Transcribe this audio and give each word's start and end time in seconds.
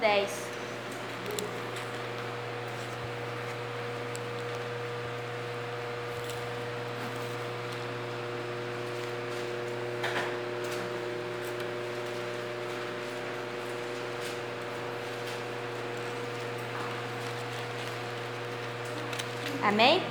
10. 0.00 0.48
Amém? 19.62 20.02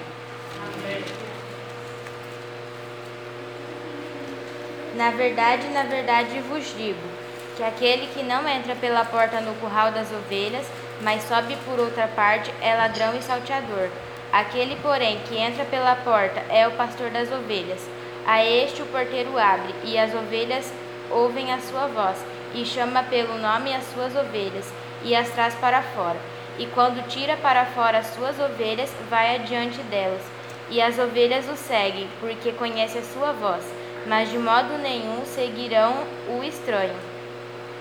Na 4.95 5.11
verdade, 5.11 5.67
na 5.69 5.83
verdade 5.83 6.39
vos 6.41 6.75
digo 6.75 7.26
que 7.57 7.63
aquele 7.63 8.05
que 8.13 8.21
não 8.21 8.47
entra 8.47 8.75
pela 8.75 9.03
porta 9.03 9.41
no 9.41 9.55
curral 9.55 9.91
das 9.91 10.11
ovelhas, 10.11 10.65
mas 11.01 11.23
sobe 11.23 11.57
por 11.65 11.79
outra 11.79 12.07
parte, 12.07 12.53
é 12.61 12.75
ladrão 12.75 13.17
e 13.17 13.21
salteador. 13.21 13.89
Aquele, 14.31 14.75
porém, 14.75 15.19
que 15.27 15.35
entra 15.35 15.65
pela 15.65 15.95
porta 15.95 16.39
é 16.49 16.67
o 16.67 16.71
pastor 16.71 17.09
das 17.09 17.31
ovelhas. 17.31 17.81
A 18.27 18.45
este 18.45 18.83
o 18.83 18.85
porteiro 18.85 19.37
abre, 19.39 19.73
e 19.83 19.97
as 19.97 20.13
ovelhas 20.13 20.71
ouvem 21.09 21.51
a 21.51 21.59
sua 21.59 21.87
voz, 21.87 22.17
e 22.53 22.63
chama 22.63 23.01
pelo 23.03 23.39
nome 23.39 23.73
as 23.73 23.85
suas 23.85 24.15
ovelhas, 24.15 24.71
e 25.03 25.15
as 25.15 25.29
traz 25.31 25.55
para 25.55 25.81
fora. 25.81 26.17
E 26.59 26.67
quando 26.67 27.07
tira 27.07 27.37
para 27.37 27.65
fora 27.65 27.97
as 27.99 28.07
suas 28.07 28.39
ovelhas, 28.39 28.93
vai 29.09 29.35
adiante 29.35 29.81
delas. 29.83 30.21
E 30.69 30.79
as 30.79 30.99
ovelhas 30.99 31.49
o 31.49 31.55
seguem, 31.55 32.07
porque 32.19 32.51
conhece 32.51 32.99
a 32.99 33.03
sua 33.03 33.31
voz, 33.31 33.63
mas 34.05 34.29
de 34.29 34.37
modo 34.37 34.77
nenhum 34.77 35.25
seguirão 35.25 35.95
o 36.29 36.43
estranho. 36.43 37.16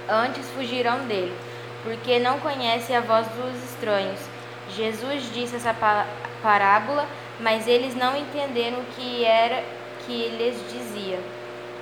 Antes 0.09 0.49
fugirão 0.51 1.07
dele, 1.07 1.37
porque 1.83 2.19
não 2.19 2.39
conhece 2.41 2.95
a 2.95 3.01
voz 3.01 3.27
dos 3.29 3.65
estranhos. 3.65 4.21
Jesus 4.71 5.33
disse 5.33 5.57
essa 5.57 5.75
parábola, 6.43 7.07
mas 7.41 7.67
eles 7.67 7.95
não 7.95 8.17
entenderam 8.17 8.79
o 8.79 8.85
que 8.97 9.25
era 9.25 9.63
que 10.05 10.29
lhes 10.29 10.57
dizia. 10.73 11.19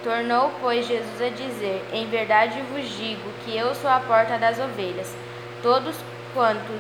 Tornou, 0.03 0.51
pois, 0.61 0.87
Jesus 0.87 1.21
a 1.21 1.29
dizer: 1.29 1.83
Em 1.93 2.07
verdade 2.07 2.61
vos 2.73 2.89
digo 2.97 3.31
que 3.45 3.57
eu 3.57 3.75
sou 3.75 3.91
a 3.91 4.01
porta 4.01 4.39
das 4.39 4.59
ovelhas. 4.59 5.15
Todos 5.63 5.97
quanto, 6.35 6.79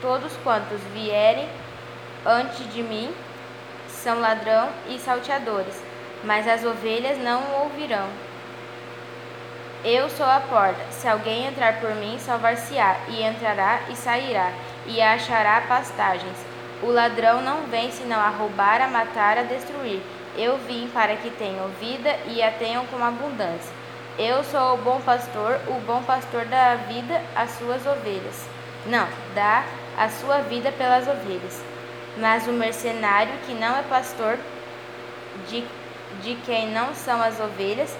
todos 0.00 0.36
quantos 0.42 0.80
vierem 0.94 1.48
antes 2.24 2.72
de 2.72 2.82
mim 2.82 3.12
são 3.88 4.20
ladrão 4.20 4.70
e 4.88 4.98
salteadores, 4.98 5.82
mas 6.24 6.48
as 6.48 6.64
ovelhas 6.64 7.18
não 7.18 7.42
ouvirão. 7.62 8.08
Eu 9.82 10.10
sou 10.10 10.26
a 10.26 10.40
porta. 10.40 10.78
Se 10.90 11.08
alguém 11.08 11.46
entrar 11.46 11.80
por 11.80 11.94
mim, 11.94 12.18
salvar-se-á, 12.18 12.98
e 13.08 13.22
entrará 13.22 13.80
e 13.88 13.96
sairá, 13.96 14.52
e 14.86 15.00
achará 15.00 15.62
pastagens. 15.62 16.36
O 16.82 16.92
ladrão 16.92 17.40
não 17.40 17.62
vem 17.62 17.90
senão 17.90 18.20
a 18.20 18.28
roubar, 18.28 18.82
a 18.82 18.88
matar, 18.88 19.38
a 19.38 19.42
destruir. 19.42 20.02
Eu 20.36 20.58
vim 20.58 20.90
para 20.92 21.16
que 21.16 21.30
tenham 21.30 21.68
vida 21.80 22.14
e 22.26 22.42
a 22.42 22.50
tenham 22.50 22.84
com 22.88 23.02
abundância. 23.02 23.72
Eu 24.18 24.44
sou 24.44 24.74
o 24.74 24.76
bom 24.76 25.00
pastor, 25.00 25.58
o 25.66 25.80
bom 25.86 26.02
pastor 26.02 26.44
dá 26.44 26.72
a 26.72 26.76
vida 26.76 27.18
às 27.34 27.52
suas 27.52 27.86
ovelhas. 27.86 28.46
Não, 28.84 29.08
dá 29.34 29.64
a 29.96 30.10
sua 30.10 30.40
vida 30.42 30.70
pelas 30.72 31.08
ovelhas. 31.08 31.62
Mas 32.18 32.46
o 32.46 32.52
mercenário 32.52 33.32
que 33.46 33.54
não 33.54 33.78
é 33.78 33.82
pastor, 33.84 34.38
de, 35.48 35.64
de 36.22 36.34
quem 36.44 36.70
não 36.70 36.94
são 36.94 37.22
as 37.22 37.40
ovelhas, 37.40 37.96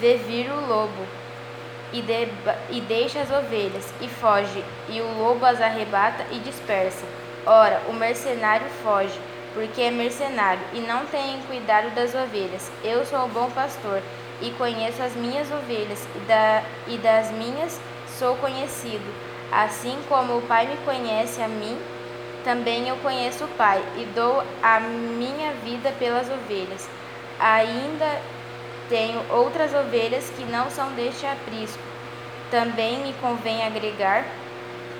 vê 0.00 0.16
vir 0.16 0.50
o 0.50 0.66
lobo 0.66 1.06
e, 1.92 2.02
de, 2.02 2.28
e 2.70 2.80
deixa 2.80 3.20
as 3.20 3.30
ovelhas 3.30 3.92
e 4.00 4.08
foge, 4.08 4.64
e 4.88 5.00
o 5.00 5.18
lobo 5.18 5.44
as 5.44 5.60
arrebata 5.60 6.24
e 6.32 6.38
dispersa. 6.40 7.04
Ora, 7.46 7.80
o 7.88 7.92
mercenário 7.92 8.66
foge, 8.82 9.18
porque 9.54 9.80
é 9.80 9.90
mercenário 9.90 10.62
e 10.72 10.80
não 10.80 11.06
tem 11.06 11.40
cuidado 11.46 11.94
das 11.94 12.14
ovelhas. 12.14 12.70
Eu 12.82 13.04
sou 13.06 13.24
o 13.24 13.28
bom 13.28 13.50
pastor 13.50 14.02
e 14.42 14.50
conheço 14.52 15.02
as 15.02 15.14
minhas 15.14 15.50
ovelhas, 15.50 16.06
e, 16.14 16.18
da, 16.26 16.62
e 16.88 16.98
das 16.98 17.30
minhas 17.30 17.80
sou 18.18 18.36
conhecido. 18.36 19.04
Assim 19.50 19.96
como 20.08 20.38
o 20.38 20.42
Pai 20.42 20.66
me 20.66 20.76
conhece 20.78 21.40
a 21.40 21.48
mim, 21.48 21.78
também 22.44 22.88
eu 22.88 22.96
conheço 22.96 23.44
o 23.44 23.48
Pai, 23.48 23.82
e 23.96 24.04
dou 24.14 24.42
a 24.62 24.80
minha 24.80 25.52
vida 25.64 25.92
pelas 25.98 26.28
ovelhas. 26.28 26.88
Ainda 27.38 28.20
tenho 28.88 29.20
outras 29.30 29.74
ovelhas 29.74 30.30
que 30.30 30.44
não 30.44 30.70
são 30.70 30.92
deste 30.92 31.26
aprisco. 31.26 31.82
Também 32.50 32.98
me 33.00 33.12
convém 33.14 33.64
agregar 33.64 34.24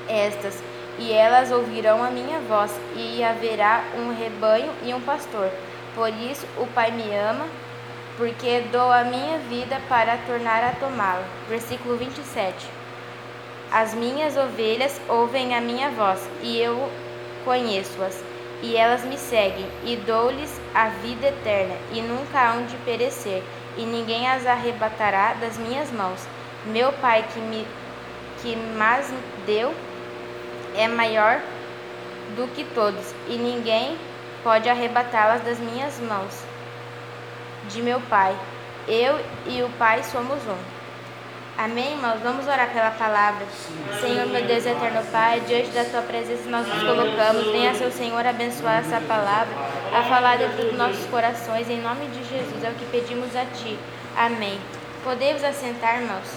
estas, 0.09 0.63
e 0.99 1.13
elas 1.13 1.53
ouvirão 1.53 2.03
a 2.03 2.11
minha 2.11 2.41
voz, 2.41 2.73
e 2.95 3.23
haverá 3.23 3.85
um 3.97 4.15
rebanho 4.15 4.73
e 4.83 4.93
um 4.93 5.01
pastor. 5.01 5.51
Por 5.95 6.09
isso 6.09 6.47
o 6.59 6.67
Pai 6.69 6.91
me 6.91 7.15
ama, 7.15 7.47
porque 8.17 8.63
dou 8.73 8.91
a 8.91 9.05
minha 9.05 9.39
vida 9.39 9.81
para 9.89 10.17
tornar 10.27 10.65
a 10.65 10.73
tomá-la. 10.73 11.25
Versículo 11.49 11.97
27. 11.97 12.67
As 13.71 13.95
minhas 13.95 14.37
ovelhas 14.37 15.01
ouvem 15.09 15.55
a 15.55 15.61
minha 15.61 15.91
voz, 15.91 16.21
e 16.43 16.59
eu 16.59 16.89
conheço-as, 17.45 18.23
e 18.63 18.77
elas 18.77 19.05
me 19.05 19.19
seguem, 19.19 19.67
e 19.85 19.97
dou-lhes 19.97 20.61
a 20.75 20.89
vida 20.89 21.29
eterna, 21.29 21.75
e 21.93 22.01
nunca 22.01 22.51
hão 22.51 22.65
de 22.65 22.77
perecer, 22.79 23.43
e 23.77 23.85
ninguém 23.85 24.29
as 24.29 24.47
arrebatará 24.47 25.35
das 25.35 25.59
minhas 25.59 25.91
mãos. 25.93 26.27
Meu 26.67 26.93
Pai 26.95 27.25
que 27.33 27.41
me 27.41 27.67
que 28.43 28.55
mais 28.55 29.13
deu 29.47 29.75
é 30.77 30.87
maior 30.87 31.41
do 32.37 32.47
que 32.49 32.65
todos, 32.65 33.15
e 33.29 33.37
ninguém 33.37 33.97
pode 34.43 34.69
arrebatá-las 34.69 35.43
das 35.43 35.59
minhas 35.59 35.99
mãos. 36.01 36.45
De 37.69 37.83
meu 37.83 38.01
Pai, 38.03 38.37
eu 38.87 39.19
e 39.47 39.63
o 39.63 39.69
Pai 39.79 40.03
somos 40.03 40.39
um. 40.47 40.76
Amém, 41.59 41.93
irmãos? 41.93 42.21
Vamos 42.23 42.47
orar 42.47 42.71
pela 42.71 42.91
palavra. 42.91 43.47
Senhor, 43.99 44.27
meu 44.27 44.45
Deus 44.45 44.67
eterno 44.67 45.03
Pai, 45.11 45.41
diante 45.41 45.71
da 45.71 45.85
tua 45.87 46.03
presença 46.03 46.51
nós 46.51 46.67
nos 46.67 46.83
colocamos. 46.83 47.47
Venha, 47.51 47.75
seu 47.75 47.91
Senhor, 47.91 48.27
abençoar 48.27 48.81
essa 48.81 49.01
palavra, 49.01 49.55
a 49.91 50.03
falar 50.03 50.37
dentro 50.37 50.67
dos 50.67 50.77
nossos 50.77 51.07
corações. 51.07 51.71
Em 51.71 51.81
nome 51.81 52.09
de 52.09 52.23
Jesus 52.25 52.63
é 52.63 52.69
o 52.69 52.75
que 52.75 52.85
pedimos 52.91 53.35
a 53.35 53.47
ti. 53.47 53.79
Amém. 54.15 54.61
Podemos 55.03 55.43
assentar, 55.43 55.99
irmãos? 55.99 56.29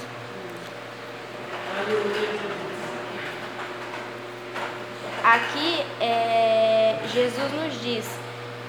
Aqui 5.22 5.86
é, 6.00 6.98
Jesus 7.12 7.52
nos 7.62 7.82
diz 7.82 8.06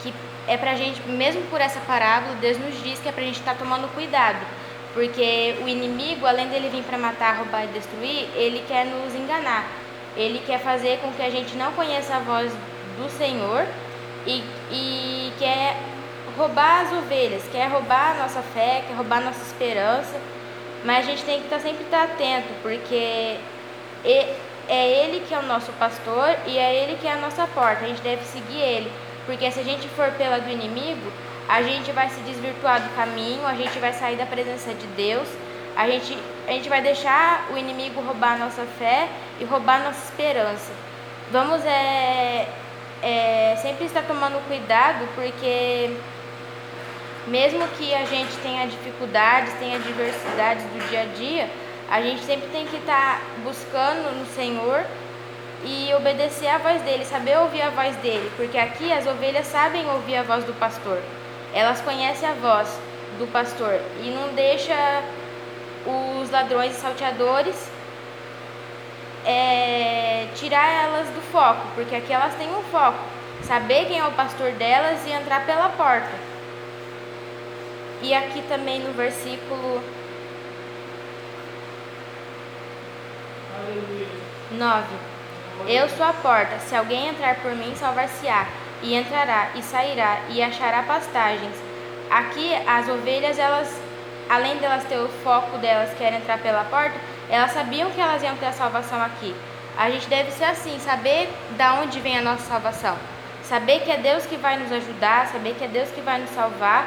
que 0.03 0.13
é 0.49 0.57
pra 0.57 0.75
gente, 0.75 1.01
mesmo 1.03 1.43
por 1.43 1.61
essa 1.61 1.79
parábola, 1.81 2.35
Deus 2.41 2.59
nos 2.59 2.83
diz 2.83 2.99
que 2.99 3.09
é 3.09 3.13
pra 3.13 3.23
gente 3.23 3.39
estar 3.39 3.53
tá 3.53 3.59
tomando 3.59 3.87
cuidado 3.95 4.45
porque 4.93 5.57
o 5.63 5.69
inimigo, 5.69 6.27
além 6.27 6.49
dele 6.49 6.69
vir 6.69 6.83
para 6.83 6.99
matar, 6.99 7.37
roubar 7.37 7.65
e 7.65 7.69
destruir, 7.69 8.29
ele 8.35 8.65
quer 8.67 8.87
nos 8.87 9.15
enganar. 9.15 9.67
Ele 10.17 10.41
quer 10.45 10.59
fazer 10.59 10.99
com 10.99 11.13
que 11.13 11.23
a 11.23 11.31
gente 11.31 11.55
não 11.57 11.73
conheça 11.73 12.17
a 12.17 12.19
voz 12.19 12.53
do 12.97 13.09
Senhor 13.09 13.65
e, 14.27 14.43
e 14.71 15.33
quer 15.39 15.77
roubar 16.37 16.83
as 16.83 16.93
ovelhas, 16.93 17.43
quer 17.53 17.69
roubar 17.69 18.13
a 18.13 18.23
nossa 18.23 18.43
fé, 18.43 18.83
quer 18.87 18.95
roubar 18.95 19.19
a 19.19 19.27
nossa 19.27 19.43
esperança. 19.43 20.21
Mas 20.85 21.07
a 21.07 21.11
gente 21.11 21.25
tem 21.25 21.39
que 21.39 21.45
estar 21.45 21.59
tá, 21.59 21.63
sempre 21.63 21.85
estar 21.85 22.07
tá 22.09 22.13
atento, 22.13 22.49
porque 22.63 23.37
é 24.71 25.05
ele 25.05 25.21
que 25.27 25.35
é 25.35 25.39
o 25.39 25.43
nosso 25.43 25.73
pastor 25.73 26.37
e 26.47 26.57
é 26.59 26.83
ele 26.83 26.97
que 27.01 27.07
é 27.07 27.13
a 27.13 27.17
nossa 27.17 27.47
porta. 27.49 27.85
A 27.85 27.89
gente 27.89 28.03
deve 28.03 28.25
seguir 28.25 28.61
ele, 28.61 28.93
porque 29.27 29.51
se 29.51 29.61
a 29.61 29.65
gente 29.65 29.87
for 29.89 30.11
pela 30.13 30.39
do 30.39 30.51
inimigo, 30.51 31.13
a 31.51 31.63
gente 31.63 31.91
vai 31.91 32.09
se 32.09 32.21
desvirtuar 32.21 32.81
do 32.81 32.95
caminho, 32.95 33.45
a 33.45 33.55
gente 33.55 33.77
vai 33.81 33.93
sair 33.93 34.17
da 34.17 34.25
presença 34.25 34.73
de 34.73 34.87
Deus, 34.89 35.29
a 35.77 35.89
gente, 35.89 36.17
a 36.47 36.53
gente 36.53 36.69
vai 36.69 36.81
deixar 36.81 37.49
o 37.53 37.59
inimigo 37.59 38.01
roubar 38.01 38.35
a 38.35 38.37
nossa 38.37 38.65
fé 38.79 39.09
e 39.41 39.45
roubar 39.45 39.81
a 39.81 39.85
nossa 39.87 40.05
esperança. 40.05 40.73
Vamos 41.33 41.65
é, 41.65 42.47
é, 43.03 43.59
sempre 43.61 43.87
estar 43.87 44.03
tomando 44.03 44.41
cuidado, 44.47 45.09
porque 45.17 45.91
mesmo 47.27 47.67
que 47.77 47.93
a 47.95 48.05
gente 48.05 48.33
tenha 48.45 48.69
dificuldades, 48.69 49.53
tenha 49.55 49.75
adversidades 49.75 50.63
do 50.67 50.89
dia 50.89 51.03
a 51.03 51.07
dia, 51.07 51.51
a 51.91 52.01
gente 52.01 52.23
sempre 52.23 52.49
tem 52.51 52.65
que 52.65 52.77
estar 52.77 53.21
buscando 53.43 54.17
no 54.21 54.27
Senhor 54.37 54.85
e 55.65 55.93
obedecer 55.95 56.47
a 56.47 56.59
voz 56.59 56.81
dele, 56.83 57.05
saber 57.05 57.39
ouvir 57.39 57.63
a 57.63 57.71
voz 57.71 57.97
dele, 57.97 58.31
porque 58.37 58.57
aqui 58.57 58.93
as 58.93 59.05
ovelhas 59.05 59.49
sabem 59.49 59.85
ouvir 59.91 60.15
a 60.15 60.23
voz 60.23 60.45
do 60.45 60.55
pastor. 60.55 61.03
Elas 61.53 61.81
conhecem 61.81 62.29
a 62.29 62.35
voz 62.35 62.79
do 63.19 63.27
pastor 63.33 63.81
e 64.03 64.11
não 64.11 64.35
deixa 64.35 65.03
os 65.87 66.31
ladrões 66.31 66.77
e 66.77 66.81
salteadores 66.81 67.71
é, 69.25 70.29
tirar 70.35 70.67
elas 70.85 71.09
do 71.09 71.21
foco, 71.33 71.67
porque 71.75 71.95
aqui 71.97 72.13
elas 72.13 72.35
têm 72.35 72.49
um 72.49 72.63
foco, 72.65 72.99
saber 73.43 73.87
quem 73.87 73.99
é 73.99 74.07
o 74.07 74.13
pastor 74.13 74.53
delas 74.53 75.07
e 75.07 75.11
entrar 75.11 75.45
pela 75.45 75.69
porta. 75.71 76.31
E 78.03 78.15
aqui 78.15 78.43
também 78.49 78.81
no 78.81 78.93
versículo 78.93 79.83
9. 84.53 84.87
Eu 85.69 85.89
sou 85.91 86.07
a 86.07 86.13
porta. 86.13 86.59
Se 86.61 86.75
alguém 86.75 87.09
entrar 87.09 87.37
por 87.37 87.53
mim, 87.53 87.75
salvar-se-á. 87.77 88.47
E 88.83 88.95
entrará, 88.95 89.51
e 89.55 89.63
sairá, 89.63 90.21
e 90.29 90.43
achará 90.43 90.83
pastagens. 90.83 91.55
Aqui, 92.11 92.55
as 92.67 92.89
ovelhas, 92.89 93.39
elas, 93.39 93.81
além 94.29 94.57
delas 94.57 94.85
ter 94.85 94.99
o 94.99 95.09
foco 95.23 95.59
delas, 95.59 95.93
que 95.95 96.03
era 96.03 96.17
entrar 96.17 96.39
pela 96.39 96.65
porta, 96.65 96.99
elas 97.29 97.53
sabiam 97.53 97.91
que 97.91 98.01
elas 98.01 98.23
iam 98.23 98.37
ter 98.37 98.47
a 98.47 98.53
salvação 98.53 99.01
aqui. 99.01 99.35
A 99.77 99.91
gente 99.91 100.09
deve 100.09 100.31
ser 100.33 100.45
assim, 100.45 100.79
saber 100.81 101.29
da 101.57 101.75
onde 101.75 102.01
vem 102.01 102.19
a 102.19 102.23
nossa 102.23 102.45
salvação. 102.45 102.97
Saber 103.45 103.81
que 103.81 103.91
é 103.91 103.97
Deus 103.97 104.27
que 104.27 104.37
vai 104.37 104.59
nos 104.59 104.71
ajudar, 104.73 105.29
saber 105.29 105.55
que 105.55 105.65
é 105.65 105.69
Deus 105.69 105.91
que 105.91 106.01
vai 106.01 106.21
nos 106.21 106.31
salvar. 106.31 106.87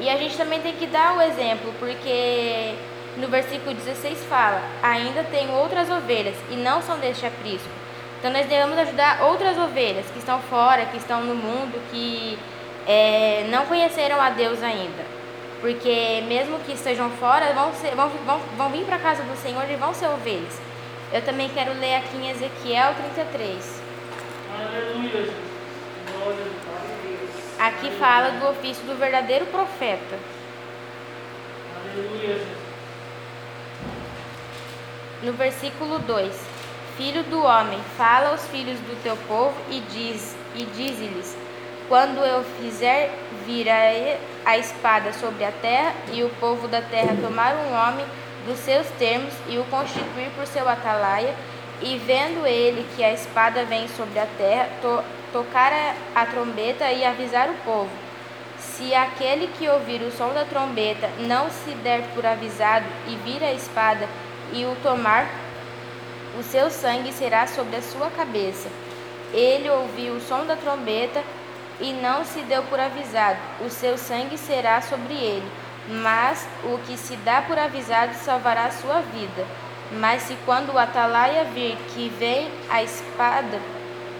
E 0.00 0.08
a 0.08 0.16
gente 0.16 0.36
também 0.36 0.60
tem 0.60 0.74
que 0.74 0.86
dar 0.86 1.16
o 1.16 1.20
exemplo, 1.22 1.72
porque 1.78 2.74
no 3.16 3.28
versículo 3.28 3.74
16 3.74 4.24
fala: 4.24 4.62
Ainda 4.82 5.24
tem 5.24 5.50
outras 5.50 5.90
ovelhas, 5.90 6.36
e 6.50 6.56
não 6.56 6.80
são 6.80 6.98
deste 6.98 7.26
aprisco. 7.26 7.77
Então 8.18 8.32
nós 8.32 8.46
devemos 8.46 8.76
ajudar 8.78 9.22
outras 9.22 9.56
ovelhas 9.56 10.06
que 10.06 10.18
estão 10.18 10.40
fora, 10.40 10.86
que 10.86 10.96
estão 10.96 11.22
no 11.22 11.36
mundo, 11.36 11.80
que 11.90 12.36
é, 12.84 13.46
não 13.48 13.64
conheceram 13.66 14.20
a 14.20 14.30
Deus 14.30 14.60
ainda. 14.60 15.06
Porque 15.60 16.22
mesmo 16.26 16.58
que 16.60 16.72
estejam 16.72 17.10
fora, 17.10 17.52
vão, 17.52 17.72
ser, 17.74 17.94
vão, 17.94 18.08
vão, 18.26 18.40
vão 18.56 18.70
vir 18.70 18.84
para 18.84 18.96
a 18.96 18.98
casa 18.98 19.22
do 19.22 19.36
Senhor 19.36 19.64
e 19.70 19.76
vão 19.76 19.94
ser 19.94 20.08
ovelhas. 20.08 20.58
Eu 21.12 21.22
também 21.22 21.48
quero 21.50 21.72
ler 21.78 21.96
aqui 21.96 22.16
em 22.16 22.30
Ezequiel 22.30 22.94
33. 23.14 23.82
Aleluia. 24.52 25.32
Aqui 27.60 27.90
fala 27.98 28.30
do 28.32 28.48
ofício 28.50 28.84
do 28.84 28.98
verdadeiro 28.98 29.46
profeta. 29.46 30.18
Aleluia. 31.76 32.40
No 35.22 35.32
versículo 35.32 35.98
2 36.00 36.47
filho 36.98 37.22
do 37.22 37.44
homem, 37.44 37.78
fala 37.96 38.30
aos 38.30 38.44
filhos 38.48 38.76
do 38.80 39.00
teu 39.04 39.16
povo 39.28 39.54
e 39.70 39.78
diz 39.92 40.36
e 40.56 40.64
diz-lhes: 40.64 41.36
Quando 41.88 42.18
eu 42.18 42.42
fizer 42.60 43.14
vir 43.46 43.68
a, 43.70 44.50
a 44.50 44.58
espada 44.58 45.12
sobre 45.12 45.44
a 45.44 45.52
terra 45.52 45.94
e 46.12 46.24
o 46.24 46.28
povo 46.40 46.66
da 46.66 46.82
terra 46.82 47.16
tomar 47.22 47.54
um 47.54 47.72
homem 47.72 48.04
dos 48.44 48.58
seus 48.58 48.88
termos 48.98 49.32
e 49.48 49.58
o 49.58 49.64
constituir 49.66 50.30
por 50.34 50.44
seu 50.48 50.68
atalaia, 50.68 51.32
e 51.80 51.96
vendo 51.98 52.44
ele 52.44 52.84
que 52.96 53.04
a 53.04 53.12
espada 53.12 53.64
vem 53.64 53.86
sobre 53.96 54.18
a 54.18 54.26
terra, 54.36 54.68
to, 54.82 55.04
tocar 55.32 55.72
a, 55.72 56.22
a 56.22 56.26
trombeta 56.26 56.90
e 56.90 57.04
avisar 57.04 57.48
o 57.48 57.54
povo. 57.64 57.90
Se 58.58 58.92
aquele 58.92 59.46
que 59.56 59.68
ouvir 59.68 60.02
o 60.02 60.10
som 60.10 60.32
da 60.32 60.44
trombeta 60.44 61.08
não 61.20 61.48
se 61.48 61.70
der 61.76 62.02
por 62.12 62.26
avisado 62.26 62.86
e 63.06 63.14
vir 63.24 63.44
a 63.44 63.52
espada 63.52 64.08
e 64.52 64.64
o 64.64 64.74
tomar, 64.82 65.28
o 66.36 66.42
seu 66.42 66.70
sangue 66.70 67.12
será 67.12 67.46
sobre 67.46 67.76
a 67.76 67.82
sua 67.82 68.10
cabeça. 68.10 68.68
Ele 69.32 69.68
ouviu 69.70 70.14
o 70.14 70.20
som 70.20 70.44
da 70.44 70.56
trombeta 70.56 71.22
e 71.80 71.92
não 71.92 72.24
se 72.24 72.40
deu 72.42 72.62
por 72.64 72.80
avisado, 72.80 73.38
o 73.64 73.70
seu 73.70 73.96
sangue 73.96 74.36
será 74.36 74.80
sobre 74.82 75.14
ele. 75.14 75.48
Mas 75.88 76.46
o 76.64 76.78
que 76.86 76.96
se 76.96 77.16
dá 77.16 77.40
por 77.40 77.58
avisado 77.58 78.14
salvará 78.14 78.66
a 78.66 78.70
sua 78.72 79.00
vida. 79.00 79.46
Mas 79.92 80.22
se 80.22 80.36
quando 80.44 80.72
o 80.72 80.78
atalaia 80.78 81.44
vir 81.44 81.76
que 81.94 82.10
vem 82.18 82.50
a 82.68 82.82
espada, 82.82 83.58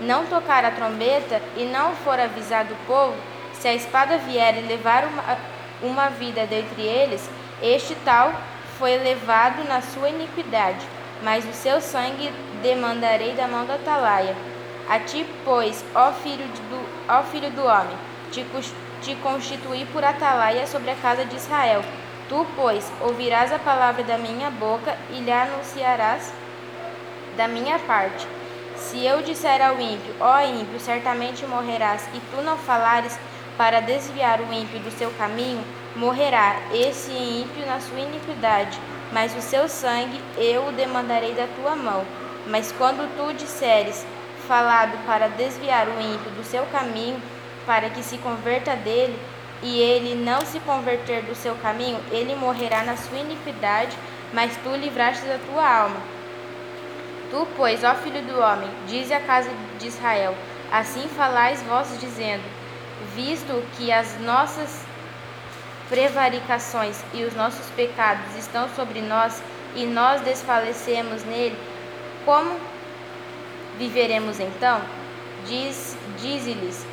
não 0.00 0.25
tocar 0.26 0.64
a 0.64 0.70
trombeta 0.70 1.43
e 1.56 1.64
não 1.64 1.94
for 1.96 2.19
avisado 2.19 2.72
o 2.72 2.87
povo, 2.87 3.16
se 3.52 3.69
a 3.69 3.75
espada 3.75 4.16
vier 4.19 4.56
e 4.56 4.66
levar 4.66 5.04
uma, 5.04 5.38
uma 5.82 6.08
vida 6.08 6.46
dentre 6.46 6.82
eles, 6.82 7.28
este 7.61 7.94
tal 7.96 8.32
foi 8.78 8.96
levado 8.96 9.64
na 9.69 9.82
sua 9.82 10.08
iniquidade 10.08 10.87
mas 11.22 11.44
o 11.44 11.52
seu 11.52 11.80
sangue 11.80 12.32
demandarei 12.62 13.32
da 13.32 13.46
mão 13.46 13.64
do 13.64 13.72
atalaia. 13.72 14.34
A 14.88 14.98
ti, 14.98 15.26
pois, 15.44 15.84
ó 15.94 16.12
filho 16.12 16.46
do, 16.46 16.88
ó 17.08 17.22
filho 17.22 17.50
do 17.50 17.64
homem, 17.64 17.96
te, 18.30 18.44
te 19.02 19.14
constituí 19.16 19.84
por 19.86 20.04
atalaia 20.04 20.66
sobre 20.66 20.90
a 20.90 20.96
casa 20.96 21.24
de 21.24 21.36
Israel. 21.36 21.82
Tu, 22.28 22.46
pois, 22.56 22.90
ouvirás 23.00 23.52
a 23.52 23.58
palavra 23.58 24.02
da 24.02 24.18
minha 24.18 24.50
boca 24.50 24.96
e 25.10 25.20
lhe 25.20 25.32
anunciarás 25.32 26.32
da 27.36 27.48
minha 27.48 27.78
parte. 27.80 28.26
Se 28.76 29.04
eu 29.04 29.22
disser 29.22 29.60
ao 29.60 29.80
ímpio, 29.80 30.14
ó 30.20 30.40
ímpio, 30.40 30.78
certamente 30.78 31.44
morrerás, 31.46 32.08
e 32.14 32.20
tu 32.30 32.42
não 32.42 32.56
falares 32.56 33.18
para 33.56 33.80
desviar 33.80 34.40
o 34.40 34.52
ímpio 34.52 34.78
do 34.80 34.90
seu 34.90 35.10
caminho, 35.12 35.62
morrerá 35.96 36.56
esse 36.72 37.10
ímpio 37.10 37.66
na 37.66 37.80
sua 37.80 37.98
iniquidade 37.98 38.78
mas 39.12 39.34
o 39.37 39.40
seu 39.40 39.69
sangue 39.69 40.20
eu 40.37 40.69
o 40.69 40.72
demandarei 40.72 41.34
da 41.34 41.46
tua 41.46 41.75
mão. 41.75 42.05
Mas 42.46 42.72
quando 42.72 43.08
tu 43.16 43.32
disseres, 43.34 44.06
falado 44.46 44.96
para 45.05 45.28
desviar 45.28 45.87
o 45.88 46.00
ímpio 46.00 46.31
do 46.32 46.44
seu 46.44 46.64
caminho, 46.66 47.20
para 47.66 47.90
que 47.90 48.02
se 48.02 48.16
converta 48.19 48.75
dele, 48.75 49.19
e 49.62 49.81
ele 49.81 50.14
não 50.14 50.40
se 50.43 50.60
converter 50.60 51.22
do 51.22 51.34
seu 51.34 51.55
caminho, 51.56 51.99
ele 52.10 52.34
morrerá 52.34 52.84
na 52.84 52.96
sua 52.96 53.19
iniquidade, 53.19 53.96
mas 54.32 54.56
tu 54.58 54.70
livraste 54.70 55.25
da 55.26 55.38
tua 55.38 55.69
alma. 55.69 56.00
Tu, 57.31 57.46
pois, 57.56 57.84
ó 57.84 57.94
filho 57.94 58.22
do 58.22 58.40
homem, 58.40 58.70
dize 58.87 59.12
à 59.12 59.20
casa 59.20 59.50
de 59.78 59.88
Israel: 59.88 60.34
Assim 60.72 61.08
falais 61.08 61.62
vós, 61.62 61.99
dizendo: 62.00 62.43
Visto 63.14 63.62
que 63.76 63.93
as 63.93 64.19
nossas 64.20 64.88
prevaricações 65.88 67.02
e 67.14 67.25
os 67.25 67.35
nossos 67.35 67.67
pecados 67.70 68.37
estão 68.37 68.69
sobre 68.70 69.00
nós 69.00 69.43
e 69.75 69.85
nós 69.87 70.20
desfalecemos 70.23 71.25
nele, 71.25 71.56
como 72.25 72.58
viveremos 73.79 74.40
então? 74.40 74.81
Diz, 75.46 75.96
dize-lhes: 76.20 76.85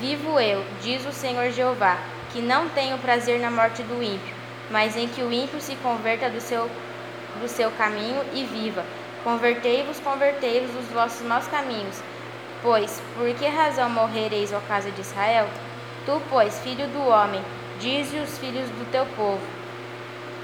Vivo 0.00 0.38
eu, 0.38 0.64
diz 0.82 1.04
o 1.06 1.12
Senhor 1.12 1.50
Jeová, 1.50 1.96
que 2.32 2.40
não 2.40 2.68
tenho 2.68 2.98
prazer 2.98 3.40
na 3.40 3.50
morte 3.50 3.82
do 3.82 4.02
ímpio, 4.02 4.34
mas 4.70 4.96
em 4.96 5.08
que 5.08 5.22
o 5.22 5.32
ímpio 5.32 5.60
se 5.60 5.74
converta 5.76 6.28
do 6.28 6.40
seu, 6.40 6.70
do 7.40 7.48
seu 7.48 7.70
caminho 7.72 8.22
e 8.34 8.44
viva. 8.44 8.84
Convertei-vos, 9.22 9.98
convertei-vos 10.00 10.70
dos 10.70 10.86
vossos 10.88 11.26
maus 11.26 11.46
caminhos. 11.46 12.02
Pois, 12.62 13.00
por 13.16 13.32
que 13.34 13.46
razão 13.46 13.88
morrereis, 13.88 14.52
ó 14.52 14.60
casa 14.68 14.90
de 14.90 15.00
Israel? 15.00 15.48
Tu, 16.04 16.22
pois, 16.28 16.58
filho 16.60 16.86
do 16.88 17.08
homem, 17.08 17.42
Dize 17.84 18.16
os 18.16 18.38
filhos 18.38 18.66
do 18.70 18.90
teu 18.90 19.04
povo: 19.14 19.42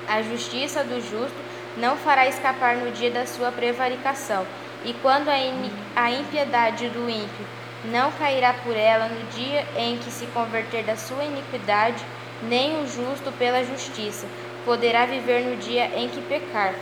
A 0.06 0.20
justiça 0.20 0.84
do 0.84 1.00
justo 1.00 1.34
não 1.78 1.96
fará 1.96 2.28
escapar 2.28 2.76
no 2.76 2.90
dia 2.90 3.10
da 3.10 3.24
sua 3.24 3.50
prevaricação, 3.50 4.46
e 4.84 4.92
quando 4.92 5.30
a 5.30 6.10
impiedade 6.10 6.90
do 6.90 7.08
ímpio 7.08 7.46
não 7.86 8.12
cairá 8.12 8.52
por 8.52 8.76
ela 8.76 9.08
no 9.08 9.26
dia 9.30 9.66
em 9.74 9.96
que 9.96 10.10
se 10.10 10.26
converter 10.26 10.84
da 10.84 10.96
sua 10.96 11.24
iniquidade, 11.24 12.04
nem 12.42 12.82
o 12.82 12.86
justo 12.86 13.32
pela 13.38 13.64
justiça 13.64 14.26
poderá 14.66 15.06
viver 15.06 15.40
no 15.40 15.56
dia 15.56 15.86
em 15.98 16.10
que 16.10 16.20
pecar. 16.20 16.74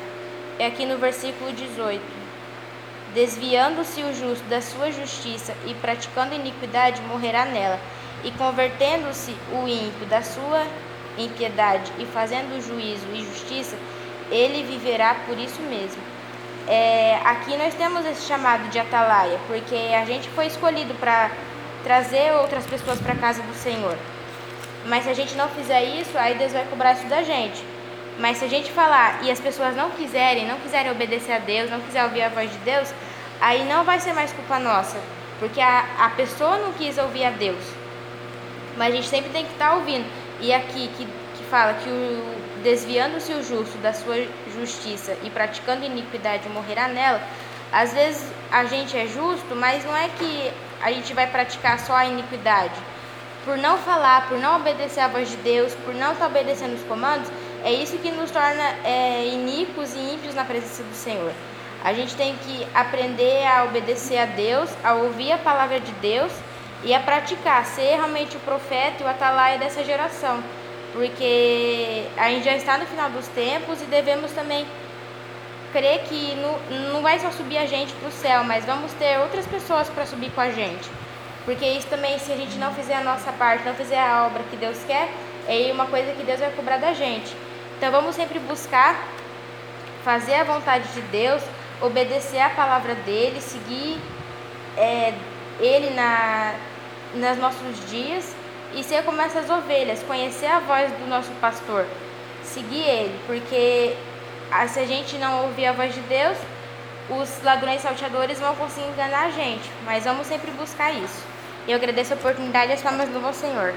É 0.58 0.66
aqui 0.66 0.84
no 0.84 0.98
versículo 0.98 1.52
18. 1.52 2.02
Desviando-se 3.14 4.02
o 4.02 4.12
justo 4.12 4.44
da 4.48 4.60
sua 4.60 4.90
justiça 4.90 5.54
e 5.68 5.74
praticando 5.74 6.34
iniquidade, 6.34 7.00
morrerá 7.02 7.44
nela 7.44 7.78
e 8.24 8.30
convertendo-se 8.32 9.34
o 9.52 9.68
ímpio 9.68 10.06
da 10.06 10.22
sua 10.22 10.66
impiedade 11.16 11.92
e 11.98 12.06
fazendo 12.06 12.60
juízo 12.60 13.06
e 13.12 13.24
justiça, 13.24 13.76
ele 14.30 14.62
viverá 14.62 15.16
por 15.26 15.38
isso 15.38 15.60
mesmo. 15.62 16.02
É, 16.66 17.18
aqui 17.24 17.56
nós 17.56 17.74
temos 17.74 18.04
esse 18.04 18.26
chamado 18.26 18.68
de 18.68 18.78
atalaia, 18.78 19.38
porque 19.46 19.74
a 19.74 20.04
gente 20.04 20.28
foi 20.30 20.46
escolhido 20.46 20.94
para 20.94 21.30
trazer 21.82 22.32
outras 22.34 22.66
pessoas 22.66 23.00
para 23.00 23.14
a 23.14 23.16
casa 23.16 23.42
do 23.42 23.54
Senhor. 23.54 23.96
Mas 24.84 25.04
se 25.04 25.10
a 25.10 25.14
gente 25.14 25.34
não 25.34 25.48
fizer 25.48 25.82
isso, 25.82 26.16
aí 26.16 26.34
Deus 26.34 26.52
vai 26.52 26.64
cobrar 26.66 26.92
isso 26.92 27.06
da 27.06 27.22
gente. 27.22 27.64
Mas 28.18 28.38
se 28.38 28.44
a 28.44 28.48
gente 28.48 28.70
falar 28.72 29.20
e 29.22 29.30
as 29.30 29.40
pessoas 29.40 29.74
não 29.76 29.90
quiserem, 29.90 30.46
não 30.46 30.58
quiserem 30.58 30.90
obedecer 30.90 31.32
a 31.32 31.38
Deus, 31.38 31.70
não 31.70 31.80
quiserem 31.80 32.08
ouvir 32.08 32.22
a 32.22 32.28
voz 32.28 32.50
de 32.50 32.58
Deus, 32.58 32.92
aí 33.40 33.64
não 33.64 33.84
vai 33.84 34.00
ser 34.00 34.12
mais 34.12 34.32
culpa 34.32 34.58
nossa, 34.58 34.98
porque 35.38 35.60
a, 35.60 35.84
a 36.00 36.10
pessoa 36.10 36.58
não 36.58 36.72
quis 36.72 36.98
ouvir 36.98 37.24
a 37.24 37.30
Deus. 37.30 37.77
Mas 38.78 38.92
a 38.92 38.96
gente 38.96 39.08
sempre 39.08 39.30
tem 39.30 39.44
que 39.44 39.52
estar 39.52 39.70
tá 39.70 39.74
ouvindo. 39.74 40.06
E 40.40 40.52
aqui 40.52 40.88
que, 40.96 41.04
que 41.04 41.44
fala 41.50 41.74
que 41.74 41.90
o 41.90 42.38
desviando-se 42.62 43.32
o 43.32 43.42
justo 43.42 43.76
da 43.78 43.92
sua 43.92 44.26
justiça 44.52 45.16
e 45.22 45.30
praticando 45.30 45.84
iniquidade 45.84 46.48
morrerá 46.48 46.88
nela, 46.88 47.20
às 47.72 47.92
vezes 47.92 48.24
a 48.50 48.64
gente 48.64 48.96
é 48.96 49.06
justo, 49.06 49.54
mas 49.54 49.84
não 49.84 49.96
é 49.96 50.08
que 50.08 50.52
a 50.82 50.92
gente 50.92 51.12
vai 51.12 51.26
praticar 51.26 51.78
só 51.78 51.94
a 51.94 52.06
iniquidade. 52.06 52.74
Por 53.44 53.56
não 53.56 53.78
falar, 53.78 54.28
por 54.28 54.38
não 54.38 54.56
obedecer 54.56 55.00
à 55.00 55.08
voz 55.08 55.30
de 55.30 55.36
Deus, 55.36 55.74
por 55.84 55.94
não 55.94 56.12
estar 56.12 56.26
obedecendo 56.26 56.74
os 56.74 56.82
comandos, 56.84 57.30
é 57.64 57.72
isso 57.72 57.98
que 57.98 58.10
nos 58.10 58.30
torna 58.30 58.74
é, 58.84 59.26
iníquos 59.26 59.94
e 59.94 59.98
ímpios 59.98 60.34
na 60.34 60.44
presença 60.44 60.82
do 60.82 60.94
Senhor. 60.94 61.32
A 61.84 61.92
gente 61.92 62.14
tem 62.16 62.36
que 62.36 62.66
aprender 62.74 63.46
a 63.46 63.64
obedecer 63.64 64.18
a 64.18 64.26
Deus, 64.26 64.70
a 64.82 64.94
ouvir 64.94 65.32
a 65.32 65.38
palavra 65.38 65.78
de 65.80 65.92
Deus 65.92 66.32
e 66.84 66.94
a 66.94 67.00
praticar, 67.00 67.64
ser 67.64 67.96
realmente 67.96 68.36
o 68.36 68.40
profeta 68.40 69.02
e 69.02 69.04
o 69.04 69.08
atalaia 69.08 69.58
dessa 69.58 69.84
geração, 69.84 70.42
porque 70.92 72.04
a 72.16 72.30
gente 72.30 72.44
já 72.44 72.56
está 72.56 72.78
no 72.78 72.86
final 72.86 73.10
dos 73.10 73.26
tempos 73.28 73.82
e 73.82 73.84
devemos 73.86 74.32
também 74.32 74.66
crer 75.72 76.00
que 76.04 76.34
não, 76.36 76.92
não 76.92 77.02
vai 77.02 77.18
só 77.18 77.30
subir 77.30 77.58
a 77.58 77.66
gente 77.66 77.92
para 77.94 78.08
o 78.08 78.12
céu, 78.12 78.44
mas 78.44 78.64
vamos 78.64 78.92
ter 78.92 79.18
outras 79.18 79.46
pessoas 79.46 79.88
para 79.88 80.06
subir 80.06 80.30
com 80.30 80.40
a 80.40 80.50
gente. 80.50 80.88
Porque 81.44 81.64
isso 81.64 81.86
também, 81.88 82.18
se 82.18 82.30
a 82.32 82.36
gente 82.36 82.56
não 82.58 82.74
fizer 82.74 82.94
a 82.94 83.02
nossa 83.02 83.32
parte, 83.32 83.64
não 83.64 83.74
fizer 83.74 83.98
a 83.98 84.26
obra 84.26 84.42
que 84.50 84.56
Deus 84.56 84.78
quer, 84.86 85.08
é 85.46 85.70
uma 85.72 85.86
coisa 85.86 86.12
que 86.12 86.22
Deus 86.22 86.40
vai 86.40 86.50
cobrar 86.50 86.76
da 86.76 86.92
gente. 86.92 87.34
Então 87.76 87.90
vamos 87.90 88.14
sempre 88.14 88.38
buscar 88.38 89.02
fazer 90.04 90.34
a 90.34 90.44
vontade 90.44 90.88
de 90.88 91.00
Deus, 91.02 91.42
obedecer 91.80 92.40
a 92.40 92.50
palavra 92.50 92.94
dele, 92.94 93.40
seguir 93.40 93.98
é, 94.76 95.14
ele 95.60 95.90
na, 95.90 96.54
nos 97.14 97.38
nossos 97.38 97.90
dias 97.90 98.34
e 98.74 98.82
ser 98.82 99.02
como 99.04 99.20
essas 99.20 99.48
ovelhas, 99.48 100.02
conhecer 100.02 100.46
a 100.46 100.60
voz 100.60 100.90
do 100.92 101.06
nosso 101.06 101.30
pastor, 101.40 101.86
seguir 102.44 102.82
ele, 102.82 103.20
porque 103.26 103.96
se 104.68 104.80
a 104.80 104.86
gente 104.86 105.16
não 105.16 105.44
ouvir 105.44 105.66
a 105.66 105.72
voz 105.72 105.94
de 105.94 106.00
Deus, 106.00 106.36
os 107.10 107.42
ladrões 107.42 107.80
salteadores 107.80 108.38
vão 108.38 108.54
conseguir 108.54 108.88
enganar 108.88 109.26
a 109.26 109.30
gente, 109.30 109.70
mas 109.84 110.04
vamos 110.04 110.26
sempre 110.26 110.50
buscar 110.52 110.92
isso. 110.92 111.24
Eu 111.66 111.76
agradeço 111.76 112.12
a 112.12 112.16
oportunidade 112.16 112.70
e 112.70 112.74
as 112.74 112.82
palmas 112.82 113.08
do 113.08 113.32
Senhor. 113.32 113.74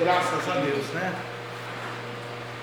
Graças 0.00 0.48
a 0.48 0.54
Deus, 0.54 0.86
né? 0.94 1.14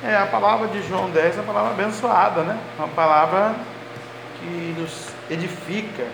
É, 0.04 0.16
a 0.16 0.26
palavra 0.28 0.68
de 0.68 0.82
João 0.88 1.10
10 1.10 1.38
é 1.38 1.42
uma 1.42 1.54
palavra 1.54 1.72
abençoada, 1.72 2.44
né? 2.44 2.58
Uma 2.78 2.88
palavra 2.90 3.56
que 4.40 4.76
nos 4.80 5.10
edifica, 5.30 6.08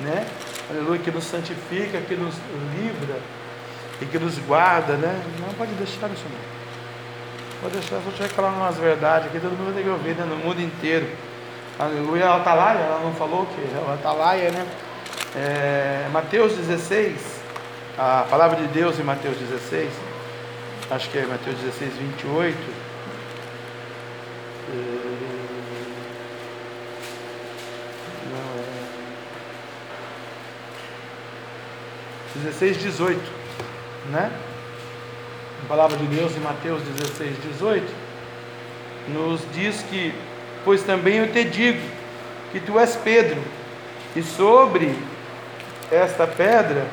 né? 0.00 0.26
Aleluia, 0.70 0.98
que 1.00 1.10
nos 1.10 1.24
santifica, 1.24 2.00
que 2.00 2.14
nos 2.14 2.34
livra 2.76 3.18
e 4.00 4.06
que 4.06 4.18
nos 4.18 4.38
guarda, 4.38 4.94
né? 4.94 5.22
Não 5.40 5.52
pode 5.54 5.72
deixar 5.72 6.10
isso 6.10 6.24
não. 6.30 7.60
Pode 7.62 7.78
deixar, 7.78 7.96
eu 7.96 8.08
estiver 8.08 8.28
falando 8.28 8.56
umas 8.56 8.76
verdades 8.76 9.28
aqui, 9.28 9.38
todo 9.38 9.52
mundo 9.52 9.74
ter 9.74 9.82
que 9.82 9.88
ouvir, 9.88 10.14
né? 10.16 10.24
No 10.24 10.36
mundo 10.36 10.60
inteiro. 10.60 11.06
Aleluia, 11.78 12.24
ela 12.24 12.38
está 12.38 12.54
lá, 12.54 12.72
ela 12.74 13.00
não 13.02 13.14
falou 13.14 13.46
que 13.46 13.60
ela 13.74 13.94
está 13.94 14.12
lá, 14.12 14.34
né? 14.34 14.66
É, 15.34 16.08
Mateus 16.12 16.54
16, 16.54 17.42
a 17.96 18.26
palavra 18.28 18.56
de 18.56 18.66
Deus 18.68 18.98
em 18.98 19.02
Mateus 19.02 19.36
16, 19.36 19.90
acho 20.90 21.10
que 21.10 21.18
é 21.18 21.26
Mateus 21.26 21.56
16, 21.58 21.94
28. 21.94 22.56
Não, 24.68 25.01
16, 32.42 32.78
18, 32.78 33.20
né? 34.10 34.30
A 35.64 35.68
palavra 35.68 35.96
de 35.96 36.06
Deus 36.06 36.36
em 36.36 36.40
Mateus 36.40 36.82
16, 36.82 37.36
18, 37.52 37.86
nos 39.08 39.40
diz 39.52 39.82
que, 39.88 40.12
pois 40.64 40.82
também 40.82 41.18
eu 41.18 41.32
te 41.32 41.44
digo, 41.44 41.80
que 42.50 42.60
tu 42.60 42.78
és 42.78 42.96
Pedro, 42.96 43.40
e 44.14 44.22
sobre 44.22 44.94
esta 45.90 46.26
pedra 46.26 46.86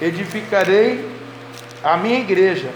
edificarei 0.00 1.04
a 1.82 1.96
minha 1.96 2.20
igreja, 2.20 2.70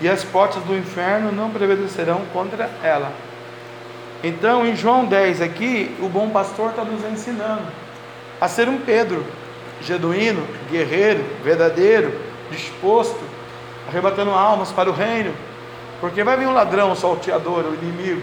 e 0.00 0.08
as 0.08 0.22
portas 0.24 0.62
do 0.64 0.76
inferno 0.76 1.32
não 1.32 1.50
prevalecerão 1.50 2.22
contra 2.32 2.68
ela. 2.82 3.12
Então, 4.22 4.66
em 4.66 4.74
João 4.74 5.04
10 5.04 5.40
aqui, 5.40 5.94
o 6.00 6.08
bom 6.08 6.28
pastor 6.30 6.70
está 6.70 6.84
nos 6.84 7.04
ensinando 7.04 7.66
a 8.40 8.48
ser 8.48 8.68
um 8.68 8.78
Pedro, 8.78 9.24
genuíno, 9.80 10.46
guerreiro, 10.70 11.24
verdadeiro, 11.44 12.12
disposto, 12.50 13.20
arrebatando 13.88 14.30
almas 14.30 14.72
para 14.72 14.90
o 14.90 14.92
reino, 14.92 15.32
porque 16.00 16.22
vai 16.24 16.36
vir 16.36 16.46
um 16.46 16.54
ladrão, 16.54 16.92
um 16.92 16.96
salteador, 16.96 17.64
o 17.64 17.70
um 17.70 17.74
inimigo, 17.74 18.22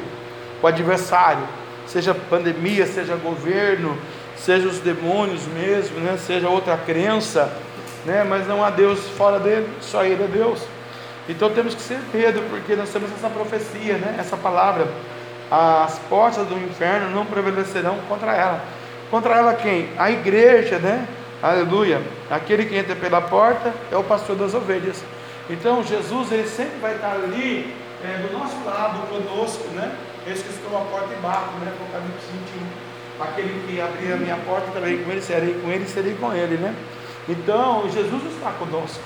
o 0.62 0.68
adversário, 0.68 1.48
seja 1.88 2.14
pandemia, 2.14 2.86
seja 2.86 3.16
governo, 3.16 3.98
seja 4.36 4.68
os 4.68 4.80
demônios 4.80 5.46
mesmo, 5.48 6.00
né? 6.00 6.18
seja 6.18 6.50
outra 6.50 6.78
crença, 6.78 7.52
né? 8.06 8.26
mas 8.28 8.48
não 8.48 8.64
há 8.64 8.70
Deus 8.70 9.00
fora 9.18 9.40
dele, 9.40 9.68
só 9.82 10.04
Ele 10.04 10.24
é 10.24 10.28
Deus. 10.28 10.62
Então 11.28 11.50
temos 11.52 11.74
que 11.74 11.82
ser 11.82 12.00
Pedro, 12.12 12.44
porque 12.50 12.76
nós 12.76 12.90
temos 12.90 13.10
essa 13.12 13.30
profecia, 13.30 13.98
né? 13.98 14.16
essa 14.20 14.36
palavra. 14.36 14.88
As 15.50 16.00
portas 16.10 16.46
do 16.48 16.58
inferno 16.58 17.10
não 17.12 17.26
prevalecerão 17.26 17.98
contra 18.10 18.36
ela. 18.36 18.62
Contra 19.10 19.38
ela 19.38 19.54
quem? 19.54 19.90
A 19.98 20.10
igreja, 20.12 20.80
né? 20.80 21.08
Aleluia. 21.44 22.02
Aquele 22.32 22.66
que 22.66 22.76
entra 22.76 22.96
pela 22.96 23.22
porta 23.22 23.74
é 23.92 23.98
o 23.98 24.04
pastor 24.04 24.38
das 24.38 24.54
ovelhas. 24.54 25.04
Então 25.50 25.84
Jesus 25.84 26.32
ele 26.32 26.48
sempre 26.48 26.80
vai 26.80 26.96
estar 26.96 27.12
ali 27.12 27.76
é, 28.02 28.26
do 28.26 28.32
nosso 28.32 28.56
lado, 28.66 29.06
conosco, 29.10 29.68
né? 29.76 29.94
Esse 30.26 30.42
que 30.44 30.50
estou 30.52 30.78
à 30.78 30.86
porta 30.86 31.14
e 31.14 31.22
bato, 31.22 31.52
né? 31.58 31.74
Apocalipse 31.76 32.28
21 32.56 32.94
aquele 33.20 33.66
que 33.68 33.80
abrir 33.80 34.14
a 34.14 34.18
minha 34.18 34.38
porta 34.38 34.72
também 34.72 35.04
com 35.04 35.12
ele, 35.12 35.22
serei 35.22 35.54
com 35.54 35.70
ele, 35.70 35.86
serei 35.88 36.16
com 36.16 36.34
ele, 36.34 36.58
né? 36.58 36.74
Então, 37.28 37.90
Jesus 37.90 38.24
está 38.34 38.52
conosco. 38.52 39.04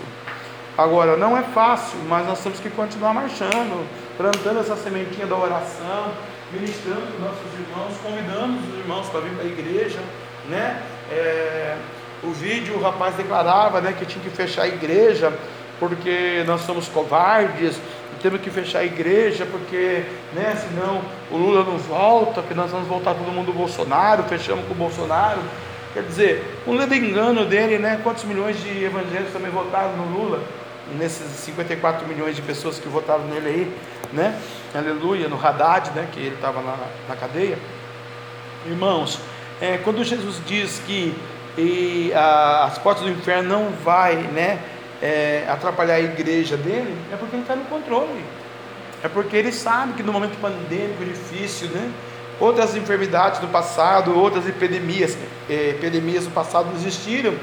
Agora, 0.77 1.17
não 1.17 1.35
é 1.35 1.41
fácil, 1.41 1.97
mas 2.07 2.25
nós 2.27 2.41
temos 2.41 2.59
que 2.59 2.69
continuar 2.69 3.13
marchando, 3.13 3.87
plantando 4.15 4.59
essa 4.59 4.75
sementinha 4.75 5.25
da 5.25 5.35
oração, 5.35 6.11
ministrando 6.51 7.01
os 7.01 7.19
nossos 7.19 7.53
irmãos, 7.53 7.97
convidando 8.01 8.59
os 8.59 8.79
irmãos 8.79 9.09
para 9.09 9.21
vir 9.21 9.33
para 9.33 9.43
a 9.43 9.47
igreja, 9.47 9.99
né? 10.47 10.81
É, 11.11 11.77
o 12.23 12.31
vídeo, 12.31 12.75
o 12.75 12.81
rapaz 12.81 13.15
declarava, 13.15 13.81
né, 13.81 13.93
que 13.97 14.05
tinha 14.05 14.23
que 14.23 14.29
fechar 14.29 14.63
a 14.63 14.67
igreja, 14.67 15.31
porque 15.79 16.43
nós 16.47 16.61
somos 16.61 16.87
covardes, 16.87 17.79
temos 18.21 18.41
que 18.41 18.49
fechar 18.49 18.79
a 18.79 18.85
igreja 18.85 19.45
porque, 19.45 20.03
né, 20.33 20.55
senão 20.55 21.01
o 21.31 21.37
Lula 21.37 21.63
não 21.63 21.77
volta, 21.77 22.41
que 22.41 22.53
nós 22.53 22.71
vamos 22.71 22.87
voltar 22.87 23.13
todo 23.13 23.31
mundo 23.31 23.47
do 23.47 23.53
Bolsonaro, 23.53 24.23
fechamos 24.23 24.65
com 24.65 24.73
o 24.73 24.77
Bolsonaro. 24.77 25.39
Quer 25.93 26.03
dizer, 26.03 26.61
um 26.67 26.73
ledo 26.75 26.93
engano 26.93 27.45
dele, 27.45 27.79
né? 27.79 27.99
Quantos 28.03 28.23
milhões 28.23 28.61
de 28.61 28.83
evangélicos 28.83 29.33
também 29.33 29.49
votaram 29.49 29.95
no 29.95 30.15
Lula? 30.15 30.43
Nesses 30.97 31.25
54 31.27 32.07
milhões 32.07 32.35
de 32.35 32.41
pessoas 32.41 32.77
que 32.77 32.87
votaram 32.87 33.25
nele 33.25 33.47
aí, 33.47 33.73
né? 34.13 34.39
Aleluia, 34.75 35.27
no 35.27 35.43
Haddad, 35.43 35.91
né? 35.95 36.07
Que 36.11 36.19
ele 36.19 36.35
estava 36.35 36.61
na, 36.61 36.77
na 37.09 37.15
cadeia. 37.15 37.57
Irmãos, 38.65 39.19
é, 39.59 39.77
quando 39.77 40.03
Jesus 40.03 40.39
diz 40.45 40.79
que 40.85 41.15
e, 41.57 42.11
a, 42.13 42.65
as 42.65 42.77
portas 42.77 43.03
do 43.03 43.09
inferno 43.09 43.49
não 43.49 43.71
vai, 43.83 44.15
né? 44.15 44.59
é, 45.01 45.45
atrapalhar 45.47 45.95
a 45.95 45.99
igreja 45.99 46.57
dele, 46.57 46.95
é 47.11 47.15
porque 47.15 47.35
ele 47.35 47.43
está 47.43 47.55
no 47.55 47.65
controle. 47.65 48.23
É 49.03 49.07
porque 49.07 49.35
ele 49.35 49.51
sabe 49.51 49.93
que 49.93 50.03
no 50.03 50.11
momento 50.11 50.39
pandêmico 50.41 51.05
difícil, 51.05 51.69
né? 51.69 51.91
Outras 52.39 52.75
enfermidades 52.75 53.39
do 53.39 53.47
passado, 53.47 54.17
outras 54.17 54.47
epidemias, 54.47 55.17
é, 55.49 55.69
epidemias 55.69 56.25
do 56.25 56.31
passado 56.31 56.69
existiram, 56.75 57.35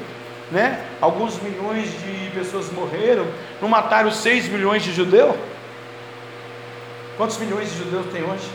né? 0.51 0.83
Alguns 0.99 1.41
milhões 1.41 1.89
de 1.91 2.29
pessoas 2.31 2.71
morreram, 2.71 3.25
não 3.61 3.69
mataram 3.69 4.11
6 4.11 4.49
milhões 4.49 4.83
de 4.83 4.93
judeus? 4.93 5.35
Quantos 7.17 7.37
milhões 7.37 7.71
de 7.71 7.77
judeus 7.77 8.05
tem 8.11 8.23
hoje? 8.23 8.49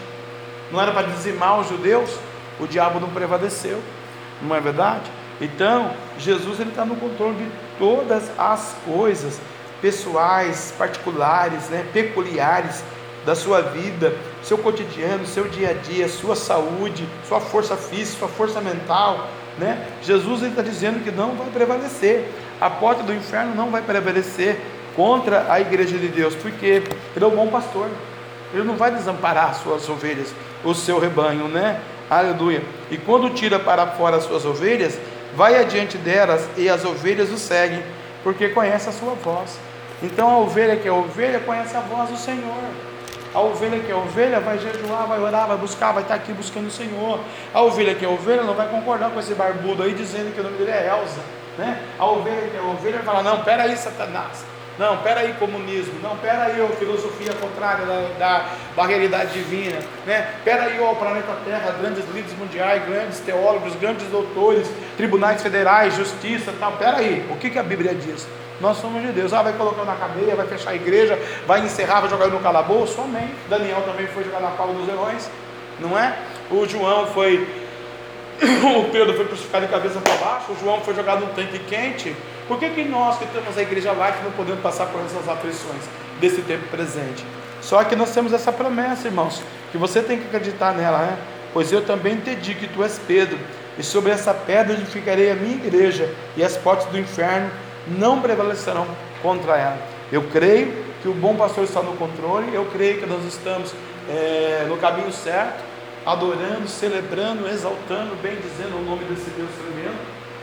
Não 0.70 0.80
era 0.80 0.92
para 0.92 1.06
dizimar 1.08 1.58
os 1.58 1.68
judeus? 1.68 2.10
O 2.58 2.66
diabo 2.66 3.00
não 3.00 3.08
prevaleceu, 3.08 3.80
não 4.42 4.54
é 4.54 4.60
verdade? 4.60 5.10
Então, 5.40 5.92
Jesus 6.18 6.60
está 6.60 6.84
no 6.84 6.96
controle 6.96 7.36
de 7.36 7.50
todas 7.78 8.30
as 8.38 8.74
coisas 8.84 9.40
pessoais, 9.80 10.74
particulares, 10.76 11.68
né, 11.70 11.86
peculiares 11.92 12.84
da 13.24 13.34
sua 13.34 13.60
vida, 13.60 14.14
seu 14.42 14.58
cotidiano, 14.58 15.26
seu 15.26 15.48
dia 15.48 15.70
a 15.70 15.72
dia, 15.72 16.08
sua 16.08 16.36
saúde, 16.36 17.06
sua 17.26 17.40
força 17.40 17.76
física, 17.76 18.18
sua 18.18 18.28
força 18.28 18.60
mental, 18.60 19.28
né? 19.58 19.86
Jesus 20.02 20.42
está 20.42 20.62
dizendo 20.62 21.02
que 21.02 21.10
não 21.10 21.34
vai 21.34 21.48
prevalecer, 21.48 22.30
a 22.60 22.70
porta 22.70 23.02
do 23.02 23.12
inferno 23.12 23.54
não 23.54 23.70
vai 23.70 23.82
prevalecer 23.82 24.58
contra 24.96 25.52
a 25.52 25.60
igreja 25.60 25.98
de 25.98 26.08
Deus, 26.08 26.34
porque 26.34 26.82
ele 27.14 27.24
é 27.24 27.26
o 27.26 27.30
bom 27.30 27.48
pastor, 27.48 27.88
ele 28.52 28.64
não 28.64 28.76
vai 28.76 28.90
desamparar 28.90 29.50
as 29.50 29.58
suas 29.58 29.88
ovelhas, 29.88 30.34
o 30.64 30.74
seu 30.74 30.98
rebanho, 30.98 31.46
né? 31.46 31.80
Aleluia. 32.08 32.62
E 32.90 32.96
quando 32.96 33.30
tira 33.30 33.58
para 33.58 33.86
fora 33.86 34.16
as 34.16 34.24
suas 34.24 34.44
ovelhas, 34.44 34.98
vai 35.36 35.56
adiante 35.56 35.96
delas 35.98 36.48
e 36.56 36.68
as 36.68 36.84
ovelhas 36.84 37.30
o 37.30 37.38
seguem, 37.38 37.82
porque 38.22 38.48
conhece 38.48 38.88
a 38.88 38.92
sua 38.92 39.14
voz. 39.14 39.58
Então 40.02 40.28
a 40.28 40.38
ovelha 40.38 40.76
que 40.76 40.88
é 40.88 40.92
ovelha 40.92 41.40
conhece 41.40 41.76
a 41.76 41.80
voz 41.80 42.10
do 42.10 42.16
Senhor. 42.16 42.62
A 43.32 43.40
ovelha 43.40 43.78
que 43.78 43.92
é 43.92 43.94
ovelha 43.94 44.40
vai 44.40 44.58
jejuar, 44.58 45.06
vai 45.06 45.20
orar, 45.20 45.46
vai 45.46 45.56
buscar, 45.56 45.92
vai 45.92 46.02
estar 46.02 46.14
aqui 46.14 46.32
buscando 46.32 46.66
o 46.66 46.70
Senhor. 46.70 47.20
A 47.54 47.62
ovelha 47.62 47.94
que 47.94 48.04
é 48.04 48.08
ovelha 48.08 48.42
não 48.42 48.54
vai 48.54 48.68
concordar 48.68 49.10
com 49.10 49.20
esse 49.20 49.34
barbudo 49.34 49.82
aí 49.82 49.94
dizendo 49.94 50.34
que 50.34 50.40
o 50.40 50.44
nome 50.44 50.56
dele 50.56 50.70
é 50.70 50.88
Elza. 50.88 51.20
Né? 51.56 51.80
A 51.98 52.06
ovelha 52.06 52.48
que 52.48 52.56
é 52.56 52.60
ovelha 52.60 52.96
vai 52.96 53.04
falar: 53.04 53.22
Não, 53.22 53.44
peraí, 53.44 53.76
Satanás. 53.76 54.44
Não, 54.80 54.96
peraí, 54.96 55.34
comunismo. 55.34 55.92
Não, 56.02 56.16
peraí, 56.16 56.58
ó, 56.62 56.68
filosofia 56.68 57.34
contrária 57.34 57.84
da, 58.18 58.46
da, 59.10 59.24
divina. 59.24 59.78
Né? 60.06 60.26
Peraí, 60.42 60.80
ó, 60.80 60.92
o 60.92 60.96
planeta 60.96 61.36
Terra, 61.44 61.76
grandes 61.78 62.02
líderes 62.06 62.32
mundiais, 62.38 62.82
grandes 62.88 63.20
teólogos, 63.20 63.74
grandes 63.76 64.06
doutores, 64.06 64.66
tribunais 64.96 65.42
federais, 65.42 65.94
justiça 65.94 66.54
tal. 66.58 66.72
Peraí, 66.78 67.26
o 67.30 67.36
que, 67.36 67.50
que 67.50 67.58
a 67.58 67.62
Bíblia 67.62 67.94
diz? 67.94 68.26
Nós 68.58 68.78
somos 68.78 69.02
de 69.02 69.12
Deus. 69.12 69.34
Ah, 69.34 69.42
vai 69.42 69.52
colocar 69.52 69.84
na 69.84 69.96
cadeia, 69.96 70.34
vai 70.34 70.46
fechar 70.46 70.70
a 70.70 70.74
igreja, 70.74 71.18
vai 71.46 71.60
encerrar, 71.60 72.00
vai 72.00 72.08
jogar 72.08 72.28
no 72.28 72.40
calabouço. 72.40 73.02
Amém. 73.02 73.28
Daniel 73.50 73.82
também 73.82 74.06
foi 74.06 74.24
jogar 74.24 74.40
na 74.40 74.48
palma 74.52 74.72
dos 74.72 74.86
leões, 74.86 75.30
não 75.78 75.98
é? 75.98 76.16
O 76.50 76.66
João 76.66 77.06
foi. 77.08 77.46
o 78.40 78.90
Pedro 78.90 79.14
foi 79.14 79.26
crucificado 79.26 79.66
de 79.66 79.72
cabeça 79.72 80.00
para 80.00 80.14
baixo. 80.14 80.52
O 80.52 80.56
João 80.58 80.80
foi 80.80 80.94
jogado 80.94 81.20
num 81.20 81.34
tanque 81.34 81.58
quente. 81.58 82.16
Por 82.50 82.58
que, 82.58 82.68
que 82.70 82.82
nós 82.82 83.16
que 83.16 83.26
temos 83.26 83.56
a 83.56 83.62
igreja 83.62 83.92
lá 83.92 84.10
que 84.10 84.24
não 84.24 84.32
podemos 84.32 84.60
passar 84.60 84.86
por 84.86 85.00
essas 85.02 85.28
aflições 85.28 85.84
desse 86.18 86.42
tempo 86.42 86.66
presente? 86.66 87.24
Só 87.62 87.84
que 87.84 87.94
nós 87.94 88.12
temos 88.12 88.32
essa 88.32 88.50
promessa, 88.50 89.06
irmãos, 89.06 89.40
que 89.70 89.78
você 89.78 90.02
tem 90.02 90.18
que 90.18 90.26
acreditar 90.26 90.74
nela, 90.74 90.98
né? 90.98 91.18
Pois 91.52 91.70
eu 91.70 91.86
também 91.86 92.14
entendi 92.14 92.56
que 92.56 92.66
tu 92.66 92.82
és 92.82 93.00
Pedro, 93.06 93.38
e 93.78 93.84
sobre 93.84 94.10
essa 94.10 94.34
pedra 94.34 94.72
edificarei 94.72 95.30
a 95.30 95.36
minha 95.36 95.54
igreja, 95.54 96.12
e 96.36 96.42
as 96.42 96.56
portas 96.56 96.86
do 96.86 96.98
inferno 96.98 97.52
não 97.86 98.20
prevalecerão 98.20 98.84
contra 99.22 99.56
ela. 99.56 99.78
Eu 100.10 100.24
creio 100.24 100.74
que 101.02 101.08
o 101.08 101.14
bom 101.14 101.36
pastor 101.36 101.62
está 101.62 101.80
no 101.80 101.96
controle, 101.96 102.52
eu 102.52 102.64
creio 102.72 102.98
que 102.98 103.06
nós 103.06 103.24
estamos 103.26 103.72
é, 104.08 104.66
no 104.68 104.76
caminho 104.76 105.12
certo, 105.12 105.62
adorando, 106.04 106.66
celebrando, 106.66 107.46
exaltando, 107.46 108.16
bem 108.20 108.34
dizendo 108.34 108.76
o 108.76 108.84
nome 108.84 109.04
desse 109.04 109.30
Deus 109.30 109.50
tremendo, 109.54 110.00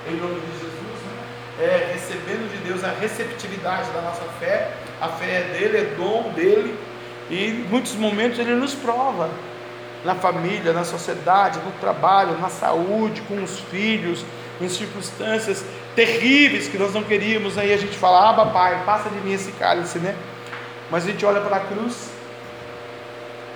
em 0.07 0.15
nome 0.15 0.39
de 0.39 0.53
Jesus? 0.53 0.66
É, 1.59 1.91
recebendo 1.93 2.49
de 2.51 2.57
Deus 2.67 2.83
a 2.83 2.91
receptividade 2.91 3.89
da 3.91 4.01
nossa 4.01 4.23
fé, 4.39 4.71
a 5.01 5.07
fé 5.09 5.25
é 5.25 5.57
dele, 5.57 5.77
é 5.77 5.95
dom 5.95 6.31
dele, 6.33 6.77
e 7.29 7.47
em 7.47 7.53
muitos 7.53 7.95
momentos 7.95 8.39
ele 8.39 8.55
nos 8.55 8.73
prova, 8.75 9.29
na 10.05 10.15
família, 10.15 10.71
na 10.71 10.83
sociedade, 10.83 11.59
no 11.59 11.71
trabalho, 11.79 12.37
na 12.39 12.49
saúde, 12.49 13.21
com 13.21 13.43
os 13.43 13.59
filhos, 13.59 14.23
em 14.61 14.69
circunstâncias 14.69 15.63
terríveis 15.95 16.67
que 16.67 16.77
nós 16.77 16.93
não 16.93 17.03
queríamos, 17.03 17.57
aí 17.57 17.73
a 17.73 17.77
gente 17.77 17.97
fala, 17.97 18.29
ah, 18.29 18.45
pai, 18.45 18.83
passa 18.85 19.09
de 19.09 19.19
mim 19.19 19.33
esse 19.33 19.51
cálice, 19.53 19.97
né? 19.99 20.15
Mas 20.91 21.03
a 21.03 21.11
gente 21.11 21.25
olha 21.25 21.41
para 21.41 21.57
a 21.57 21.59
cruz, 21.59 22.11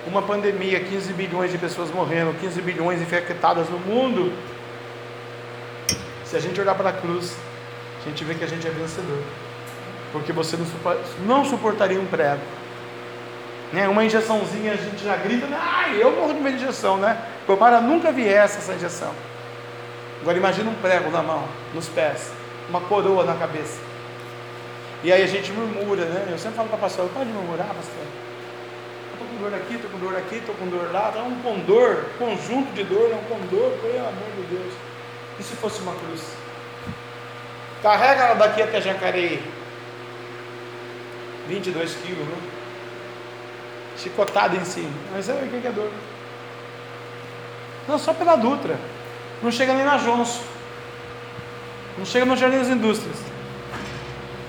uma 0.08 0.22
pandemia, 0.22 0.80
15 0.80 1.14
bilhões 1.14 1.52
de 1.52 1.58
pessoas 1.58 1.92
morrendo, 1.92 2.34
15 2.40 2.62
bilhões 2.62 3.02
infectadas 3.02 3.70
no 3.70 3.80
mundo. 3.80 4.34
Se 6.26 6.36
a 6.36 6.40
gente 6.40 6.60
olhar 6.60 6.76
para 6.76 6.90
a 6.90 6.94
cruz, 6.94 7.36
a 8.04 8.10
gente 8.10 8.24
vê 8.24 8.34
que 8.34 8.44
a 8.44 8.48
gente 8.48 8.68
é 8.68 8.72
vencedor, 8.72 9.20
porque 10.12 10.32
você 10.32 10.58
não 11.26 11.46
suportaria 11.46 12.00
um 12.00 12.06
prego. 12.06 12.42
Né? 13.72 13.88
Uma 13.88 14.04
injeçãozinha 14.04 14.74
a 14.74 14.76
gente 14.76 15.04
já 15.04 15.16
grita, 15.16 15.48
ah, 15.54 15.90
eu 15.94 16.12
morro 16.12 16.34
de 16.34 16.40
uma 16.40 16.50
injeção, 16.50 16.98
né? 16.98 17.18
Tomara 17.48 17.80
nunca 17.80 18.12
viesse 18.12 18.58
essa 18.58 18.74
injeção. 18.74 19.14
Agora 20.22 20.38
imagina 20.38 20.70
um 20.70 20.76
prego 20.76 21.10
na 21.10 21.22
mão, 21.22 21.48
nos 21.74 21.88
pés, 21.88 22.32
uma 22.70 22.82
coroa 22.82 23.24
na 23.24 23.36
cabeça. 23.36 23.80
E 25.04 25.12
aí 25.12 25.24
a 25.24 25.28
gente 25.28 25.52
murmura, 25.52 26.06
né? 26.06 26.28
Eu 26.30 26.38
sempre 26.38 26.58
falo 26.58 26.68
para 26.68 26.78
a 26.78 26.82
pastora, 26.82 27.08
pode 27.14 27.30
murmurar, 27.30 27.68
pastor? 27.68 28.04
Estou 29.14 29.28
com 29.28 29.36
dor 29.44 29.54
aqui, 29.56 29.76
estou 29.76 29.90
com 29.90 29.98
dor 30.00 30.18
aqui, 30.18 30.36
estou 30.36 30.56
com 30.56 30.68
dor 30.68 30.92
lá, 30.92 31.10
está 31.10 31.24
um 31.24 31.42
condor, 31.42 32.06
conjunto 32.20 32.74
de 32.74 32.84
dor, 32.84 33.10
não 33.10 33.24
condor, 33.24 33.72
pelo 33.82 34.00
amor 34.00 34.30
de 34.36 34.56
Deus. 34.56 34.74
E 35.40 35.44
se 35.44 35.56
fosse 35.56 35.82
uma 35.82 35.94
cruz? 35.94 36.34
Carrega 37.82 38.24
ela 38.24 38.36
daqui 38.36 38.62
até 38.62 38.80
Jacareí. 38.80 39.42
22 41.48 41.96
quilos, 41.96 42.28
né? 42.28 42.38
Chicotada 43.98 44.56
em 44.56 44.66
cima. 44.66 44.92
Mas 45.12 45.30
é 45.30 45.34
o 45.34 45.48
que 45.48 45.68
é 45.68 45.72
dor? 45.72 45.92
Não, 47.88 47.98
só 47.98 48.14
pela 48.14 48.36
Dutra. 48.36 48.78
Não 49.42 49.52
chega 49.52 49.74
nem 49.74 49.84
na 49.84 49.98
Jones. 49.98 50.42
Não 51.98 52.06
chega 52.06 52.26
no 52.26 52.38
Jardim 52.38 52.60
das 52.60 52.70
Indústrias. 52.70 53.18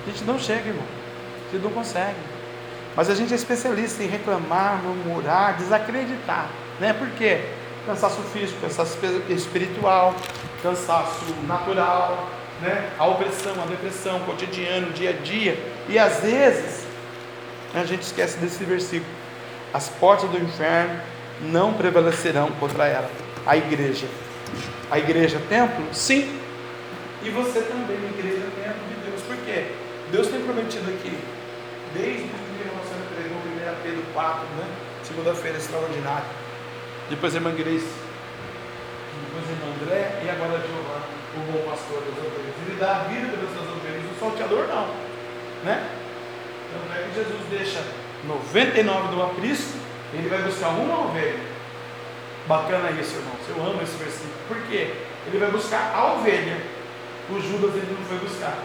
A 0.06 0.10
gente 0.10 0.24
não 0.24 0.38
chega, 0.38 0.68
irmão. 0.68 0.84
A 1.48 1.52
gente 1.52 1.62
não 1.62 1.70
consegue. 1.70 2.16
Mas 2.94 3.08
a 3.08 3.14
gente 3.14 3.32
é 3.32 3.36
especialista 3.36 4.02
em 4.02 4.06
reclamar, 4.06 4.82
murmurar, 4.82 5.56
desacreditar. 5.56 6.48
Né? 6.78 6.92
Por 6.92 7.08
quê? 7.10 7.40
Cansaço 7.86 8.20
físico, 8.32 8.60
cansaço 8.60 8.96
espiritual, 9.28 10.14
cansaço 10.62 11.24
natural, 11.48 12.28
né? 12.62 12.90
a 12.98 13.06
opressão, 13.06 13.54
a 13.62 13.66
depressão, 13.66 14.16
o 14.18 14.20
cotidiano, 14.24 14.92
dia 14.92 15.10
a 15.10 15.12
dia. 15.12 15.58
E 15.88 15.98
às 15.98 16.20
vezes 16.20 16.86
a 17.74 17.84
gente 17.84 18.02
esquece 18.02 18.38
desse 18.38 18.64
versículo. 18.64 19.10
As 19.74 19.88
portas 19.88 20.30
do 20.30 20.38
inferno 20.38 21.00
não 21.40 21.74
prevalecerão 21.74 22.50
contra 22.52 22.86
ela. 22.86 23.10
A 23.44 23.56
igreja 23.56 24.06
a 24.92 24.98
igreja 24.98 25.40
templo? 25.48 25.82
Sim. 25.90 26.38
E 27.22 27.30
você 27.30 27.62
também, 27.62 27.96
igreja 27.96 28.44
templo 28.62 28.82
de 28.88 29.08
Deus. 29.08 29.22
Por 29.22 29.36
quê? 29.46 29.68
Deus 30.10 30.26
tem 30.28 30.42
prometido 30.42 30.90
aqui, 30.90 31.18
desde 31.94 32.24
o 32.24 32.28
primeiro 32.28 32.72
pregou 33.16 33.38
1 33.38 33.82
Pedro 33.82 34.04
4, 34.12 34.40
né? 34.58 34.66
Segunda-feira 35.02 35.56
extraordinária. 35.56 36.26
Depois 37.08 37.32
a 37.32 37.38
irmã 37.38 37.54
Grace, 37.54 37.88
depois 39.24 39.48
a 39.48 39.52
irmã 39.52 39.74
André 39.80 40.20
e 40.26 40.28
agora 40.28 40.58
a 40.58 40.60
Giovanna, 40.60 41.21
o 41.36 41.52
bom 41.52 41.70
pastor 41.70 42.00
das 42.00 42.18
ovelhas. 42.18 42.54
Ele 42.66 42.76
dá 42.78 42.96
a 42.96 43.04
vida 43.04 43.28
pelas 43.28 43.50
suas 43.52 43.68
ovelhas, 43.76 44.04
o 44.04 44.20
salteador 44.20 44.68
não. 44.68 44.86
Né? 45.64 45.88
Então 46.68 46.96
é 46.96 47.08
que 47.08 47.14
Jesus 47.14 47.40
deixa 47.50 47.84
99 48.24 49.14
do 49.14 49.22
aprisco, 49.22 49.78
ele 50.14 50.28
vai 50.28 50.42
buscar 50.42 50.68
uma 50.68 51.06
ovelha 51.06 51.52
Bacana 52.46 52.90
isso, 52.90 53.16
irmãos. 53.16 53.48
Eu 53.48 53.64
amo 53.64 53.82
esse 53.82 53.96
versículo. 53.96 54.32
Por 54.48 54.60
quê? 54.66 54.90
Ele 55.26 55.38
vai 55.38 55.50
buscar 55.50 55.92
a 55.94 56.14
ovelha. 56.14 56.60
O 57.30 57.40
Judas 57.40 57.74
ele 57.76 57.96
não 57.96 58.04
foi 58.06 58.18
buscar. 58.18 58.58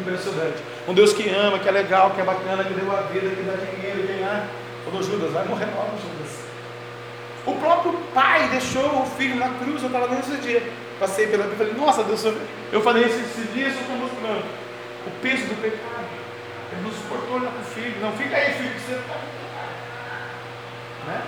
Impressionante. 0.00 0.62
Um 0.86 0.94
Deus 0.94 1.12
que 1.12 1.28
ama, 1.28 1.58
que 1.58 1.68
é 1.68 1.72
legal, 1.72 2.12
que 2.12 2.20
é 2.20 2.24
bacana, 2.24 2.62
que 2.62 2.72
deu 2.72 2.90
a 2.96 3.02
vida, 3.02 3.28
que 3.28 3.42
dá 3.42 3.54
dinheiro, 3.54 4.22
lá. 4.22 4.46
Falou, 4.84 5.02
Judas, 5.02 5.32
vai 5.32 5.44
morrer 5.46 5.66
logo, 5.74 5.98
Judas. 5.98 6.38
O 7.44 7.54
próprio 7.54 7.92
pai 8.14 8.48
deixou 8.48 9.02
o 9.02 9.06
filho 9.06 9.36
na 9.36 9.48
cruz, 9.58 9.82
eu 9.82 9.88
estava 9.88 10.14
nesse 10.14 10.36
dia. 10.36 10.62
Passei 11.00 11.26
pela 11.28 11.46
e 11.46 11.56
falei, 11.56 11.72
nossa 11.72 12.04
Deus, 12.04 12.22
eu 12.70 12.82
falei 12.82 13.04
esse, 13.04 13.20
esse 13.20 13.48
dia, 13.54 13.72
só 13.72 13.80
estou 13.80 13.96
mostrando 13.96 14.44
o 15.06 15.10
peso 15.22 15.46
do 15.46 15.62
pecado. 15.62 16.04
Ele 16.72 16.82
não 16.82 16.92
suportou 16.92 17.36
olhar 17.36 17.50
para 17.50 17.62
o 17.62 17.64
filho. 17.64 17.98
Não, 18.02 18.12
fica 18.12 18.36
aí, 18.36 18.52
filho, 18.52 18.70
que 18.70 18.80
você 18.80 18.92
está. 18.92 19.14
Né? 21.06 21.22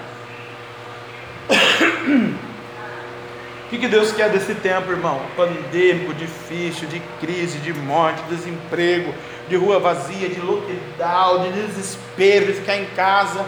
O 3.67 3.71
que, 3.71 3.79
que 3.79 3.89
Deus 3.89 4.13
quer 4.13 4.29
desse 4.29 4.55
tempo, 4.57 4.91
irmão? 4.91 5.23
Pandêmico, 5.35 6.13
difícil, 6.13 6.87
de 6.87 7.01
crise, 7.19 7.59
de 7.59 7.73
morte, 7.73 8.23
de 8.25 8.37
desemprego, 8.37 9.15
de 9.49 9.57
rua 9.57 9.79
vazia, 9.81 10.29
de 10.29 10.39
lockdown, 10.39 11.45
de 11.45 11.63
desespero, 11.63 12.47
de 12.47 12.53
ficar 12.53 12.77
em 12.77 12.85
casa. 12.95 13.43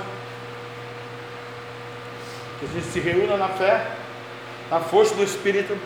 Que 2.59 2.65
a 2.65 2.69
gente 2.69 2.87
se 2.87 2.99
reúna 2.99 3.37
na 3.37 3.51
fé, 3.51 3.87
na 4.71 4.81
força 4.81 5.15
do 5.15 5.23
Espírito, 5.23 5.77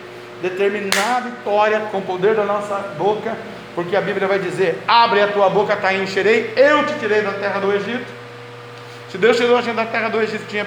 determinar 0.41 1.17
a 1.17 1.19
vitória 1.21 1.79
com 1.91 1.99
o 1.99 2.01
poder 2.01 2.35
da 2.35 2.43
nossa 2.43 2.75
boca, 2.97 3.35
porque 3.75 3.95
a 3.95 4.01
Bíblia 4.01 4.27
vai 4.27 4.39
dizer: 4.39 4.81
abre 4.87 5.21
a 5.21 5.27
tua 5.27 5.49
boca, 5.49 5.75
tá 5.75 5.93
encherei, 5.93 6.53
eu 6.55 6.85
te 6.85 6.93
tirei 6.99 7.21
da 7.21 7.33
terra 7.33 7.59
do 7.59 7.73
Egito. 7.73 8.19
Se 9.09 9.17
Deus 9.17 9.37
tirou 9.37 9.57
a 9.57 9.61
gente 9.61 9.75
da 9.75 9.85
terra 9.85 10.09
do 10.09 10.21
Egito, 10.21 10.45
tinha 10.47 10.65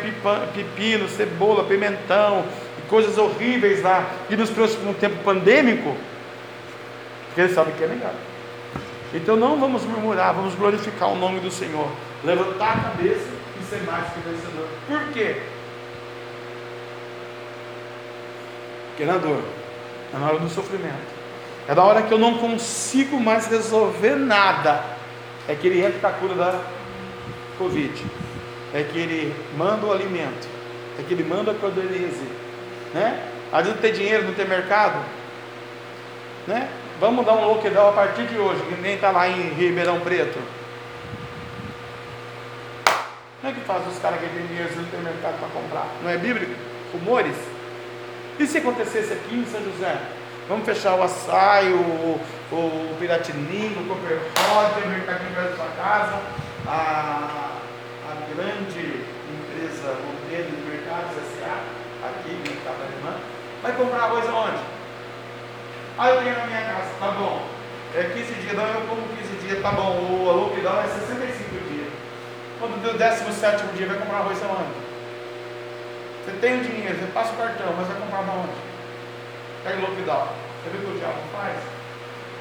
pepino, 0.55 1.09
cebola, 1.09 1.65
pimentão, 1.65 2.45
e 2.79 2.83
coisas 2.89 3.17
horríveis 3.17 3.83
lá, 3.83 4.05
e 4.29 4.37
nos 4.37 4.51
trouxe 4.51 4.77
para 4.77 4.91
um 4.91 4.95
tempo 4.95 5.23
pandêmico, 5.23 5.97
porque 7.27 7.41
Ele 7.41 7.55
sabe 7.55 7.73
que 7.73 7.85
é 7.85 7.87
legal. 7.87 8.15
Então 9.15 9.37
não 9.37 9.61
vamos 9.61 9.85
murmurar, 9.85 10.35
vamos 10.35 10.55
glorificar 10.55 11.11
o 11.11 11.17
nome 11.17 11.39
do 11.41 11.51
Senhor, 11.51 11.89
levantar 12.25 12.79
a 12.79 12.81
cabeça 12.91 13.29
e 13.61 13.65
ser 13.65 13.83
mais 13.83 14.07
que 14.13 14.21
vencedor. 14.21 14.67
Por 14.89 15.13
quê? 15.13 15.37
Porque 18.89 19.05
na 19.05 19.19
dor, 19.19 19.43
é 20.13 20.19
na 20.19 20.27
hora 20.27 20.39
do 20.39 20.49
sofrimento, 20.49 21.23
é 21.69 21.75
na 21.75 21.83
hora 21.83 22.03
que 22.03 22.13
eu 22.13 22.19
não 22.19 22.39
consigo 22.39 23.19
mais 23.21 23.47
resolver 23.47 24.17
nada, 24.17 24.83
é 25.49 25.55
que 25.55 25.67
Ele 25.67 25.85
entra 25.85 26.09
a 26.09 26.13
cura 26.13 26.35
da 26.35 26.61
Covid 27.59 28.05
é 28.75 28.83
que 28.83 28.99
ele 28.99 29.35
manda 29.57 29.87
o 29.87 29.93
alimento, 29.93 30.49
é 30.99 31.03
que 31.03 31.13
ele 31.13 31.25
manda 31.25 31.53
a 31.53 31.55
cordelize, 31.55 32.27
né? 32.95 33.29
Não 33.53 33.75
tem 33.75 33.93
dinheiro, 33.93 34.25
não 34.25 34.35
tem 34.35 34.47
mercado, 34.47 34.99
né? 36.47 36.69
Vamos 36.99 37.27
dar 37.27 37.35
um 37.35 37.47
lockdown 37.47 37.91
a 37.91 37.93
partir 37.93 38.27
de 38.27 38.39
hoje, 38.39 38.63
que 38.63 38.81
nem 38.81 38.95
está 38.95 39.11
lá 39.11 39.29
em 39.29 39.53
Ribeirão 39.55 40.01
Preto. 40.01 40.39
Como 43.41 43.53
é 43.53 43.55
que 43.55 43.61
faz 43.67 43.87
os 43.89 43.99
caras 43.99 44.21
que 44.21 44.27
têm 44.27 44.47
dinheiro 44.47 44.71
não 44.77 44.85
tem 44.85 45.01
mercado 45.01 45.39
para 45.39 45.49
comprar? 45.49 45.87
Não 46.03 46.11
é 46.11 46.17
bíblico? 46.17 46.55
Rumores? 46.93 47.37
E 48.43 48.47
se 48.49 48.59
acontecesse 48.59 49.13
aqui 49.13 49.37
em 49.37 49.47
São 49.47 49.63
José? 49.63 49.97
Vamos 50.49 50.67
fechar 50.67 50.97
o 50.97 51.03
açaí, 51.05 51.73
o, 51.73 51.77
o 51.77 52.19
o 52.51 52.99
Cooper 52.99 54.19
Roger, 54.51 54.85
o 54.85 54.89
mercadinho 54.89 55.33
perto 55.33 55.51
da 55.51 55.57
sua 55.57 55.69
casa, 55.77 56.21
a, 56.67 57.61
a 58.05 58.35
grande 58.35 59.05
empresa 59.31 59.95
modelo 59.95 60.51
de 60.51 60.71
mercados 60.71 61.17
S.A., 61.19 62.09
aqui 62.09 62.33
no 62.33 62.43
mercado 62.43 62.83
alemã. 62.83 63.17
Vai 63.63 63.77
comprar 63.77 64.03
arroz 64.07 64.29
aonde? 64.29 64.65
Ah, 65.97 66.09
eu 66.09 66.23
tenho 66.23 66.37
na 66.37 66.47
minha 66.47 66.63
casa, 66.63 66.91
tá 66.99 67.13
bom. 67.13 67.47
É 67.95 68.03
15 68.13 68.35
dias, 68.41 68.57
não, 68.57 68.67
eu 68.67 68.81
como 68.89 69.03
15 69.19 69.47
dias, 69.47 69.63
tá 69.63 69.71
bom. 69.71 70.01
O 70.01 70.25
lockdown 70.25 70.81
é 70.81 70.89
65 70.89 71.69
dias. 71.71 71.93
Quando 72.59 72.83
deu 72.83 72.95
o 72.95 72.99
17 72.99 73.67
dia, 73.77 73.87
vai 73.87 73.99
comprar 73.99 74.19
arroz 74.19 74.43
aonde? 74.43 74.82
Você 76.25 76.33
tem 76.41 76.61
o 76.61 76.65
dinheiro, 76.65 76.99
você 76.99 77.07
passa 77.13 77.33
o 77.33 77.37
cartão, 77.37 77.75
mas 77.77 77.89
vai 77.89 77.97
comprar 77.97 78.19
aonde? 78.19 78.53
Pega 79.65 79.79
o 79.79 79.81
lockdown. 79.81 80.29
Você 80.63 80.71
viu 80.71 80.81
o 80.81 80.85
que 80.85 80.97
o 80.97 80.99
diabo 80.99 81.19
faz? 81.33 81.57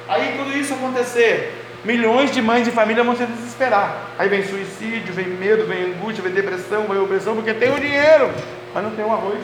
Aí 0.08 0.34
tudo 0.36 0.56
isso 0.56 0.74
acontecer, 0.74 1.64
milhões 1.84 2.30
de 2.30 2.40
mães 2.40 2.66
e 2.66 2.70
famílias 2.70 3.04
vão 3.04 3.16
se 3.16 3.26
desesperar. 3.26 4.10
Aí 4.18 4.28
vem 4.28 4.44
suicídio, 4.44 5.12
vem 5.12 5.26
medo, 5.26 5.66
vem 5.66 5.94
angústia, 5.94 6.22
vem 6.22 6.32
depressão, 6.32 6.86
vem 6.86 6.98
opressão, 6.98 7.34
porque 7.34 7.54
tem 7.54 7.74
o 7.74 7.80
dinheiro, 7.80 8.30
mas 8.72 8.84
não 8.84 8.92
tem 8.92 9.04
o 9.04 9.12
arroz. 9.12 9.42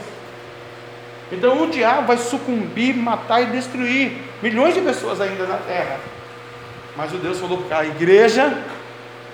Então 1.31 1.62
o 1.62 1.70
diabo 1.70 2.07
vai 2.07 2.16
sucumbir, 2.16 2.96
matar 2.96 3.42
e 3.42 3.46
destruir 3.46 4.18
milhões 4.42 4.74
de 4.74 4.81
pessoas 4.81 5.20
ainda 5.20 5.46
na 5.46 5.59
terra. 5.59 5.98
Mas 6.96 7.12
o 7.12 7.16
Deus 7.18 7.38
falou 7.38 7.59
para 7.62 7.81
a 7.81 7.87
igreja: 7.87 8.57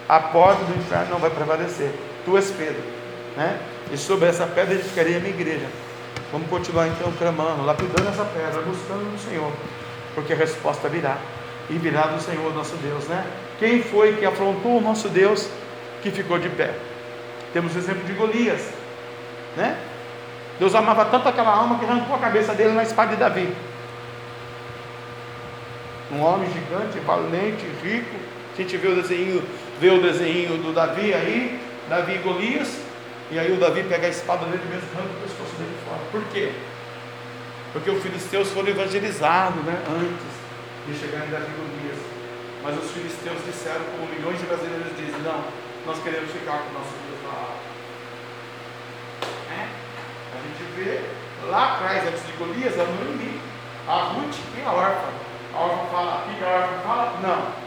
a 0.08 0.20
porta 0.20 0.64
do 0.64 0.76
inferno 0.76 1.10
não 1.10 1.18
vai 1.18 1.30
prevalecer. 1.30 1.90
Tu 2.24 2.36
és 2.36 2.50
Pedro, 2.50 2.82
né? 3.36 3.58
E 3.94 3.96
sobre 3.96 4.28
essa 4.28 4.44
pedra 4.44 4.74
edificaria 4.74 5.18
a 5.18 5.20
minha 5.20 5.32
igreja. 5.32 5.68
Vamos 6.32 6.48
continuar 6.48 6.88
então 6.88 7.12
clamando, 7.12 7.64
lapidando 7.64 8.08
essa 8.08 8.24
pedra, 8.24 8.60
buscando 8.62 9.08
no 9.08 9.16
Senhor, 9.16 9.52
porque 10.16 10.32
a 10.32 10.36
resposta 10.36 10.88
virá. 10.88 11.16
E 11.70 11.74
virá 11.74 12.08
do 12.08 12.20
Senhor 12.20 12.52
nosso 12.52 12.74
Deus, 12.78 13.04
né? 13.04 13.24
Quem 13.60 13.80
foi 13.84 14.14
que 14.16 14.26
afrontou 14.26 14.78
o 14.78 14.80
nosso 14.80 15.08
Deus 15.08 15.48
que 16.02 16.10
ficou 16.10 16.40
de 16.40 16.48
pé? 16.48 16.74
Temos 17.52 17.72
o 17.76 17.78
exemplo 17.78 18.02
de 18.02 18.12
Golias, 18.14 18.68
né? 19.56 19.78
Deus 20.58 20.74
amava 20.74 21.04
tanto 21.04 21.28
aquela 21.28 21.54
alma 21.54 21.78
que 21.78 21.84
arrancou 21.84 22.16
a 22.16 22.18
cabeça 22.18 22.52
dele 22.52 22.72
na 22.72 22.82
espada 22.82 23.12
de 23.12 23.16
Davi. 23.16 23.54
Um 26.10 26.20
homem 26.20 26.50
gigante, 26.50 26.98
valente, 26.98 27.64
rico. 27.80 28.16
A 28.54 28.56
gente 28.60 28.76
vê 28.76 28.88
o 28.88 28.96
desenho, 28.96 29.40
vê 29.80 29.90
o 29.90 30.02
desenho 30.02 30.58
do 30.58 30.72
Davi 30.72 31.14
aí, 31.14 31.60
Davi 31.88 32.16
e 32.16 32.18
Golias, 32.18 32.76
e 33.30 33.38
aí 33.38 33.52
o 33.52 33.56
Davi 33.56 33.82
pega 33.84 34.06
a 34.06 34.10
espada 34.10 34.46
dele 34.46 34.64
mesmo 34.68 34.88
e 34.92 34.96
arranca 34.96 35.14
o 35.14 35.22
pescoço 35.22 35.56
dele 35.56 35.76
fora. 35.84 36.00
Por 36.10 36.24
quê? 36.32 36.52
Porque 37.72 37.90
os 37.90 38.02
filisteus 38.02 38.50
foram 38.50 38.68
evangelizados 38.68 39.64
né, 39.64 39.82
antes 39.88 40.34
de 40.86 40.98
chegar 40.98 41.26
em 41.26 41.30
Davi 41.30 41.46
e 41.48 41.56
Golias. 41.56 41.98
Mas 42.62 42.78
os 42.82 42.90
filisteus 42.92 43.44
disseram, 43.44 43.84
como 43.92 44.12
milhões 44.12 44.38
de 44.38 44.46
brasileiros 44.46 44.96
dizem, 44.96 45.20
não, 45.22 45.44
nós 45.86 46.02
queremos 46.02 46.30
ficar 46.30 46.58
com 46.58 46.70
o 46.70 46.72
nosso 46.74 46.92
Deus 47.08 47.22
na 47.24 47.30
alma 47.30 47.64
gente 50.44 50.64
vê 50.76 51.00
lá 51.48 51.74
atrás, 51.74 52.06
antes 52.06 52.26
de 52.26 52.32
Golias, 52.32 52.78
a 52.78 52.84
Noemi, 52.84 53.40
a 53.88 53.94
Ruth 54.14 54.36
e 54.56 54.62
a 54.62 54.72
órfã. 54.72 55.08
A 55.54 55.58
órfã 55.58 55.84
fala, 55.90 56.24
que 56.26 56.44
a 56.44 56.48
órfã 56.48 56.78
fala? 56.86 57.18
Não. 57.22 57.64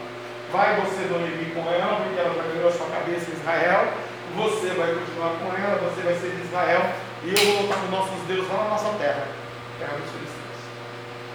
Vai 0.52 0.80
você, 0.80 1.04
Noemi, 1.04 1.52
com 1.52 1.60
ela, 1.70 1.96
porque 1.96 2.18
ela 2.18 2.34
já 2.34 2.42
virou 2.42 2.72
sua 2.72 2.86
cabeça 2.86 3.30
em 3.30 3.34
Israel. 3.34 3.92
Você 4.36 4.68
vai 4.74 4.94
continuar 4.94 5.32
com 5.40 5.54
ela, 5.54 5.90
você 5.90 6.02
vai 6.02 6.14
ser 6.14 6.30
de 6.30 6.42
Israel. 6.42 6.82
E 7.24 7.30
eu 7.30 7.36
vou 7.36 7.62
voltar 7.62 7.80
com 7.80 7.90
nossos 7.90 8.20
deuses 8.26 8.48
lá 8.48 8.64
na 8.64 8.70
nossa 8.70 8.90
terra, 8.98 9.26
terra 9.78 9.92
dos 9.92 10.10
filisteus. 10.10 10.38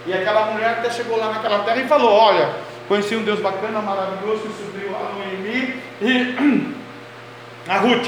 E 0.06 0.13
aquela 0.13 0.51
mulher 0.51 0.79
até 0.79 0.89
chegou 0.89 1.17
lá 1.17 1.34
naquela 1.34 1.63
terra 1.63 1.82
e 1.82 1.88
falou: 1.88 2.12
Olha, 2.12 2.56
conheci 2.88 3.15
um 3.15 3.23
Deus 3.23 3.39
bacana, 3.39 3.82
maravilhoso, 3.82 4.41
que 4.43 4.53
subiu 4.53 4.95
a 4.95 5.13
Noemi 5.13 5.82
e 6.01 6.75
a 7.69 7.77
Ruth. 7.77 8.08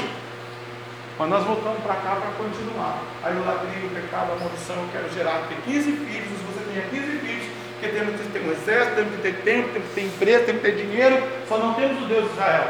Mas 1.18 1.30
nós 1.30 1.44
voltamos 1.44 1.82
para 1.82 1.94
cá 1.94 2.16
para 2.16 2.30
continuar. 2.36 2.98
A 3.24 3.30
idolatria, 3.30 3.86
o 3.86 3.90
pecado, 3.90 4.32
a 4.32 4.36
maldição, 4.36 4.76
eu 4.76 4.88
quero 4.92 5.12
gerar 5.14 5.46
ter 5.48 5.56
15 5.64 5.92
filhos, 5.92 6.28
se 6.28 6.44
você 6.44 6.64
tenha 6.70 6.86
15 6.88 7.18
filhos, 7.18 7.46
porque 7.72 7.88
temos 7.88 8.20
que 8.20 8.28
ter 8.28 8.40
um 8.40 8.52
exército, 8.52 8.96
temos 8.96 9.14
que 9.16 9.22
ter 9.22 9.34
tempo, 9.42 9.68
temos 9.70 9.88
que 9.88 9.94
ter 9.94 10.02
empresa, 10.02 10.44
temos 10.44 10.62
que 10.62 10.70
ter 10.70 10.76
dinheiro, 10.76 11.22
só 11.48 11.56
não 11.56 11.72
temos 11.72 12.02
o 12.02 12.06
Deus 12.06 12.24
de 12.24 12.30
Israel. 12.32 12.68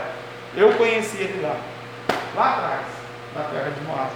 Eu 0.56 0.72
conheci 0.74 1.16
ele 1.18 1.40
lá, 1.42 1.56
lá 2.36 2.50
atrás, 2.50 2.86
na 3.34 3.42
terra 3.44 3.70
de 3.70 3.80
Moab. 3.86 4.10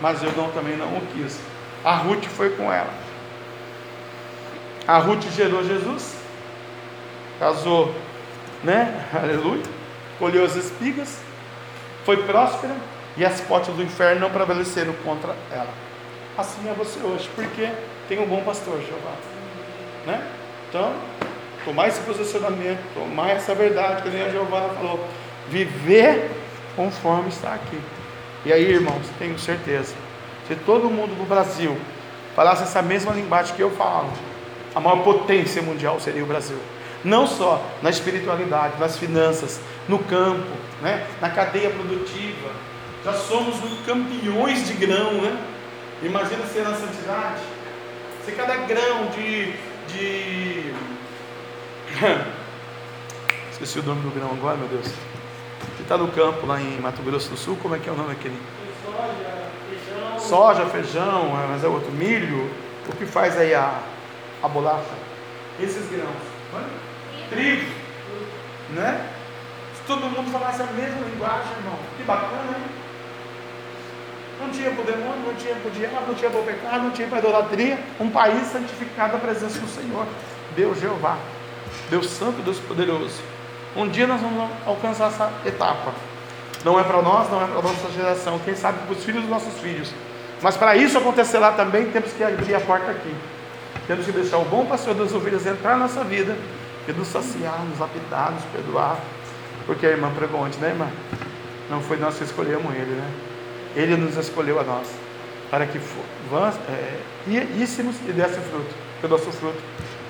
Mas 0.00 0.22
eu 0.22 0.32
não, 0.32 0.50
também 0.50 0.76
não 0.76 0.86
o 0.86 1.06
quis. 1.12 1.40
A 1.82 1.96
Ruth 1.96 2.24
foi 2.26 2.50
com 2.50 2.72
ela. 2.72 2.92
A 4.86 4.98
Ruth 4.98 5.24
gerou 5.34 5.64
Jesus, 5.64 6.14
casou, 7.38 7.94
né? 8.62 9.06
Aleluia. 9.12 9.62
Colheu 10.18 10.44
as 10.44 10.54
espigas, 10.54 11.18
foi 12.04 12.22
próspera, 12.24 12.76
e 13.16 13.24
as 13.24 13.40
portas 13.40 13.74
do 13.74 13.82
inferno 13.82 14.20
não 14.20 14.30
prevaleceram 14.30 14.92
contra 15.04 15.34
ela. 15.50 15.72
Assim 16.36 16.68
é 16.68 16.72
você 16.72 17.00
hoje, 17.00 17.28
porque 17.34 17.70
tem 18.08 18.20
um 18.20 18.26
bom 18.26 18.42
pastor, 18.42 18.78
Jeová. 18.80 19.12
Né? 20.06 20.22
Então, 20.68 20.92
tomar 21.64 21.88
esse 21.88 22.00
posicionamento, 22.00 22.80
tomar 22.92 23.30
essa 23.30 23.54
verdade, 23.54 24.02
que 24.02 24.10
nem 24.10 24.24
a 24.24 24.28
Jeová 24.28 24.68
falou, 24.74 25.08
viver 25.48 26.30
conforme 26.76 27.28
está 27.28 27.54
aqui. 27.54 27.78
E 28.44 28.52
aí, 28.52 28.70
irmãos, 28.70 29.06
tenho 29.18 29.38
certeza, 29.38 29.94
se 30.46 30.54
todo 30.54 30.90
mundo 30.90 31.16
do 31.16 31.26
Brasil 31.26 31.76
falasse 32.36 32.64
essa 32.64 32.82
mesma 32.82 33.12
linguagem 33.12 33.54
que 33.54 33.62
eu 33.62 33.70
falo, 33.70 34.10
a 34.74 34.80
maior 34.80 35.02
potência 35.02 35.62
mundial 35.62 35.98
seria 36.00 36.22
o 36.22 36.26
Brasil. 36.26 36.58
Não 37.04 37.26
só 37.26 37.64
na 37.82 37.90
espiritualidade, 37.90 38.78
nas 38.78 38.98
finanças, 38.98 39.60
no 39.88 39.98
campo, 39.98 40.50
né? 40.82 41.06
na 41.20 41.30
cadeia 41.30 41.70
produtiva, 41.70 42.50
já 43.04 43.12
somos 43.12 43.56
campeões 43.86 44.66
de 44.66 44.74
grão, 44.74 45.12
né? 45.20 45.38
Imagina 46.02 46.44
ser 46.46 46.64
na 46.64 46.74
santidade. 46.74 47.42
Se 48.24 48.32
cada 48.32 48.56
grão 48.56 49.06
de. 49.14 49.52
de... 49.88 50.72
Esqueci 53.52 53.78
o 53.78 53.82
nome 53.82 54.00
do 54.00 54.10
grão 54.10 54.30
agora, 54.32 54.56
meu 54.56 54.68
Deus. 54.68 55.13
Que 55.76 55.82
está 55.82 55.96
no 55.96 56.08
campo 56.08 56.46
lá 56.46 56.60
em 56.60 56.80
Mato 56.80 57.02
Grosso 57.02 57.30
do 57.30 57.36
Sul, 57.36 57.58
como 57.62 57.74
é 57.74 57.78
que 57.78 57.88
é 57.88 57.92
o 57.92 57.96
nome 57.96 58.12
aquele? 58.12 58.38
Soja, 58.84 59.46
feijão. 59.68 60.18
Soja, 60.18 60.66
feijão, 60.66 61.42
é, 61.42 61.46
mas 61.48 61.64
é 61.64 61.68
outro, 61.68 61.90
milho. 61.92 62.50
O 62.88 62.96
que 62.96 63.06
faz 63.06 63.36
aí 63.38 63.54
a, 63.54 63.80
a 64.42 64.48
bolacha? 64.48 64.84
Esses 65.60 65.88
grãos. 65.90 66.34
Trigo. 67.30 67.70
Né? 68.70 69.10
Se 69.74 69.82
todo 69.86 70.02
mundo 70.02 70.30
falasse 70.30 70.62
a 70.62 70.66
mesma 70.66 71.06
linguagem, 71.06 71.52
irmão, 71.58 71.78
que 71.96 72.02
bacana, 72.02 72.56
hein? 72.56 72.84
Não 74.40 74.50
tinha 74.50 74.70
para 74.70 74.82
o 74.82 74.84
demônio, 74.84 75.26
não 75.26 75.34
tinha 75.34 75.54
para 75.54 75.68
o 75.68 75.70
diabo, 75.70 76.06
não 76.08 76.14
tinha 76.14 76.30
para 76.30 76.40
o 76.40 76.44
pecado, 76.44 76.82
não 76.82 76.90
tinha 76.90 77.08
para 77.08 77.18
a 77.18 77.20
idolatria. 77.20 77.78
Um 78.00 78.10
país 78.10 78.46
santificado 78.48 79.16
à 79.16 79.18
presença 79.18 79.58
do 79.58 79.68
Senhor. 79.68 80.06
Deus 80.56 80.78
Jeová. 80.80 81.18
Deus 81.88 82.10
Santo, 82.10 82.42
Deus 82.42 82.58
Poderoso. 82.58 83.22
Um 83.76 83.88
dia 83.88 84.06
nós 84.06 84.20
vamos 84.20 84.50
alcançar 84.64 85.08
essa 85.08 85.32
etapa. 85.44 85.92
Não 86.64 86.78
é 86.78 86.84
para 86.84 87.02
nós, 87.02 87.28
não 87.30 87.42
é 87.42 87.46
para 87.46 87.58
a 87.58 87.62
nossa 87.62 87.90
geração. 87.90 88.38
Quem 88.44 88.54
sabe 88.54 88.78
para 88.86 88.92
os 88.92 89.04
filhos 89.04 89.22
dos 89.22 89.30
nossos 89.30 89.60
filhos. 89.60 89.92
Mas 90.40 90.56
para 90.56 90.76
isso 90.76 90.96
acontecer 90.96 91.38
lá 91.38 91.52
também, 91.52 91.90
temos 91.90 92.12
que 92.12 92.22
abrir 92.22 92.54
a 92.54 92.60
porta 92.60 92.90
aqui. 92.90 93.14
Temos 93.86 94.06
que 94.06 94.12
deixar 94.12 94.38
o 94.38 94.44
bom 94.44 94.64
pastor 94.64 94.94
das 94.94 95.12
ovelhas 95.12 95.44
entrar 95.44 95.72
na 95.72 95.88
nossa 95.88 96.04
vida 96.04 96.36
e 96.86 96.92
nos 96.92 97.08
saciar, 97.08 97.64
nos 97.68 97.78
lapidar, 97.78 98.30
nos 98.30 98.44
perdoar. 98.44 98.98
Porque 99.66 99.86
a 99.86 99.90
irmã 99.90 100.12
pregou 100.14 100.40
ontem, 100.40 100.58
né, 100.60 100.68
irmã? 100.68 100.88
Não 101.68 101.80
foi 101.80 101.96
nós 101.96 102.16
que 102.16 102.24
escolhemos 102.24 102.72
ele, 102.74 102.94
né? 102.94 103.10
Ele 103.74 103.96
nos 103.96 104.16
escolheu 104.16 104.60
a 104.60 104.62
nós 104.62 104.86
para 105.50 105.66
que 105.66 105.78
é, 105.78 107.46
íssemos 107.56 107.96
e 108.08 108.12
desse 108.12 108.40
fruto, 108.40 108.74
que 109.00 109.06
o 109.06 109.08
nosso 109.08 109.30
fruto 109.32 109.58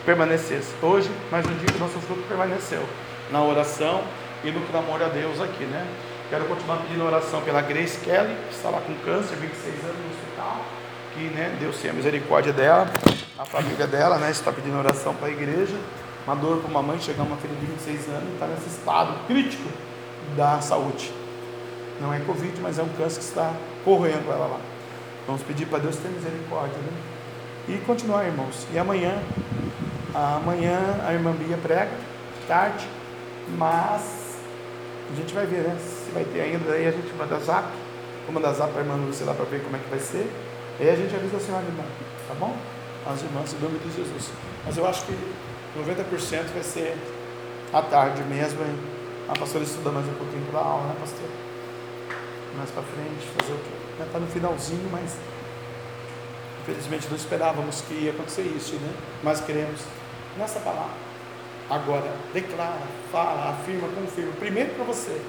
permanecesse. 0.05 0.73
Hoje, 0.83 1.11
mais 1.31 1.47
um 1.47 1.55
dia, 1.55 1.69
o 1.77 1.79
nosso 1.79 1.99
fruto 2.01 2.23
permaneceu 2.29 2.83
na 3.31 3.43
oração 3.43 4.03
e 4.43 4.51
no 4.51 4.61
clamor 4.67 5.03
a 5.03 5.09
Deus 5.09 5.41
aqui, 5.41 5.65
né? 5.65 5.87
Quero 6.31 6.47
continuar 6.47 6.79
pedindo 6.79 7.05
oração 7.05 7.41
pela 7.43 7.61
Grace 7.61 7.99
Kelly, 8.01 8.35
que 8.49 8.55
está 8.55 8.71
lá 8.71 8.81
com 8.81 8.95
câncer, 9.05 9.37
26 9.37 9.85
anos 9.85 9.97
no 9.97 10.11
hospital, 10.11 10.61
que 11.15 11.25
né, 11.25 11.57
Deus 11.61 11.77
tenha 11.79 11.93
misericórdia 11.93 12.53
dela, 12.53 12.89
a 13.39 13.45
família 13.45 13.87
dela, 13.87 14.19
né? 14.19 14.31
Está 14.31 14.53
pedindo 14.53 14.79
oração 14.79 15.15
para 15.15 15.29
a 15.29 15.31
igreja. 15.31 15.77
Uma 16.27 16.35
dor 16.35 16.59
para 16.59 16.71
uma 16.71 16.83
mãe 16.83 16.99
chegar 16.99 17.23
uma 17.23 17.37
filha 17.37 17.55
de 17.55 17.67
26 17.67 18.09
anos 18.09 18.31
e 18.31 18.33
está 18.33 18.47
nesse 18.47 18.69
estado 18.69 19.27
crítico 19.27 19.69
da 20.35 20.61
saúde. 20.61 21.13
Não 22.01 22.13
é 22.13 22.19
Covid, 22.21 22.59
mas 22.63 22.79
é 22.79 22.83
um 22.83 22.89
câncer 22.89 23.19
que 23.19 23.27
está 23.27 23.53
corroendo 23.85 24.31
ela 24.31 24.47
lá. 24.47 24.61
Vamos 25.27 25.43
pedir 25.43 25.67
para 25.67 25.79
Deus 25.79 25.97
ter 25.97 26.09
misericórdia, 26.09 26.79
né? 26.79 26.93
E 27.69 27.79
continuar, 27.87 28.25
irmãos. 28.25 28.67
E 28.73 28.79
amanhã, 28.79 29.23
amanhã 30.15 30.79
a 31.07 31.13
irmã 31.13 31.33
Bia 31.33 31.59
prega, 31.59 31.91
tarde, 32.49 32.87
mas 33.57 34.39
a 35.13 35.15
gente 35.15 35.35
vai 35.35 35.47
ver, 35.47 35.63
né? 35.63 35.77
Se 35.79 36.11
vai 36.13 36.25
ter 36.25 36.41
ainda, 36.41 36.71
daí 36.71 36.87
a 36.87 36.91
gente 36.91 37.13
manda 37.15 37.39
zap. 37.39 37.69
Vou 38.27 38.35
mandar 38.35 38.53
zap 38.53 38.73
para 38.73 38.83
a 38.83 38.85
irmã 38.85 38.97
Lúcia 38.97 39.27
lá 39.27 39.35
para 39.35 39.45
ver 39.45 39.63
como 39.63 39.77
é 39.77 39.79
que 39.79 39.91
vai 39.91 39.99
ser. 39.99 40.31
Aí 40.81 40.91
a 40.91 40.97
gente 40.97 41.15
avisa 41.15 41.37
a 41.37 41.41
senhora, 41.41 41.65
irmã, 41.65 41.85
tá 42.27 42.35
bom? 42.35 42.57
as 43.07 43.23
irmãs 43.23 43.53
em 43.53 43.59
nome 43.59 43.79
de 43.79 43.95
Jesus. 43.95 44.31
Mas 44.65 44.77
eu 44.77 44.87
acho 44.87 45.05
que 45.05 45.13
90% 45.77 46.53
vai 46.55 46.63
ser 46.63 46.97
à 47.73 47.83
tarde 47.83 48.23
mesmo. 48.25 48.63
Hein? 48.63 48.79
A 49.29 49.39
pastora 49.39 49.65
estuda 49.65 49.91
mais 49.91 50.07
um 50.07 50.15
pouquinho 50.15 50.45
para 50.51 50.61
a 50.61 50.65
aula, 50.65 50.87
né, 50.87 50.97
pastor? 51.01 51.29
Mais 52.57 52.71
para 52.71 52.83
frente, 52.83 53.27
fazer 53.39 53.53
o 53.53 53.57
quê? 53.57 54.03
Está 54.03 54.19
né, 54.19 54.27
no 54.27 54.33
finalzinho, 54.33 54.89
mas 54.91 55.17
infelizmente 56.63 57.09
não 57.09 57.17
esperávamos 57.17 57.81
que 57.83 57.95
ia 57.95 58.11
acontecer 58.13 58.43
isso, 58.43 58.77
né? 58.77 58.93
Mas 59.23 59.41
queremos 59.41 59.81
nessa 60.39 60.61
palavra. 60.61 61.04
Agora, 61.69 62.13
declara, 62.33 62.83
fala, 63.11 63.51
afirma, 63.51 63.89
confirma. 63.89 64.33
Primeiro 64.39 64.75
para 64.75 64.85
você. 64.85 65.21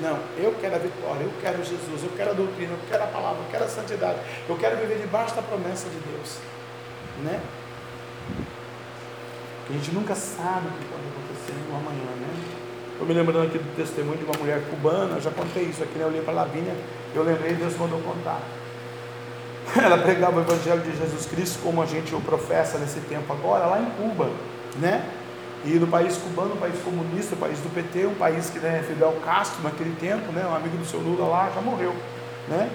Não, 0.00 0.18
eu 0.38 0.54
quero 0.60 0.76
a 0.76 0.78
vitória, 0.78 1.22
eu 1.22 1.32
quero 1.42 1.58
Jesus, 1.58 2.02
eu 2.02 2.10
quero 2.16 2.30
a 2.30 2.32
doutrina, 2.32 2.72
eu 2.72 2.78
quero 2.88 3.04
a 3.04 3.06
palavra, 3.06 3.42
eu 3.42 3.50
quero 3.50 3.64
a 3.64 3.68
santidade, 3.68 4.18
eu 4.48 4.56
quero 4.56 4.78
viver 4.78 4.98
debaixo 4.98 5.34
da 5.34 5.42
promessa 5.42 5.90
de 5.90 5.96
Deus. 5.96 6.38
Né? 7.22 7.40
A 9.68 9.72
gente 9.72 9.92
nunca 9.92 10.14
sabe 10.14 10.68
o 10.68 10.70
que 10.70 10.84
pode 10.86 11.02
acontecer 11.06 11.52
no 11.68 11.76
amanhã, 11.76 12.10
né? 12.18 12.28
Eu 12.98 13.06
me 13.06 13.12
lembrando 13.12 13.46
aqui 13.46 13.58
do 13.58 13.76
testemunho 13.76 14.16
de 14.16 14.24
uma 14.24 14.38
mulher 14.38 14.62
cubana, 14.70 15.16
eu 15.16 15.20
já 15.20 15.30
contei 15.30 15.64
isso 15.64 15.82
aqui, 15.82 15.98
né? 15.98 16.04
Eu 16.04 16.10
li 16.10 16.20
para 16.22 16.32
Lavínia, 16.32 16.74
eu 17.14 17.22
lembrei, 17.22 17.54
Deus 17.54 17.76
mandou 17.76 18.00
contar. 18.00 18.40
Ela 19.76 19.98
pregava 19.98 20.38
o 20.38 20.42
Evangelho 20.42 20.80
de 20.80 20.96
Jesus 20.96 21.26
Cristo 21.26 21.60
como 21.62 21.82
a 21.82 21.86
gente 21.86 22.14
o 22.14 22.20
professa 22.20 22.78
nesse 22.78 23.00
tempo 23.00 23.30
agora, 23.32 23.66
lá 23.66 23.80
em 23.80 23.90
Cuba, 23.90 24.30
né? 24.80 25.19
E 25.64 25.70
no 25.78 25.86
país 25.86 26.16
cubano, 26.16 26.54
um 26.54 26.58
país 26.58 26.80
comunista, 26.82 27.34
o 27.34 27.38
país 27.38 27.58
do 27.58 27.68
PT, 27.74 28.06
um 28.06 28.14
país 28.14 28.48
que 28.48 28.58
né, 28.58 28.82
Fidel 28.86 29.12
Castro 29.24 29.62
naquele 29.62 29.94
tempo, 29.96 30.32
né, 30.32 30.46
um 30.46 30.54
amigo 30.54 30.76
do 30.78 30.86
seu 30.86 31.00
Lula 31.00 31.26
lá, 31.26 31.50
já 31.54 31.60
morreu. 31.60 31.94
Né? 32.48 32.70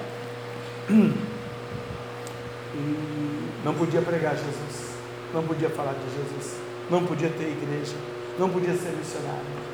E 2.77 3.49
não 3.63 3.73
podia 3.73 4.01
pregar 4.01 4.35
Jesus, 4.35 4.97
não 5.33 5.43
podia 5.43 5.69
falar 5.69 5.93
de 5.93 6.03
Jesus, 6.13 6.59
não 6.89 7.05
podia 7.05 7.29
ter 7.29 7.43
igreja, 7.45 7.95
não 8.37 8.49
podia 8.49 8.73
ser 8.75 8.89
missionário. 8.91 9.65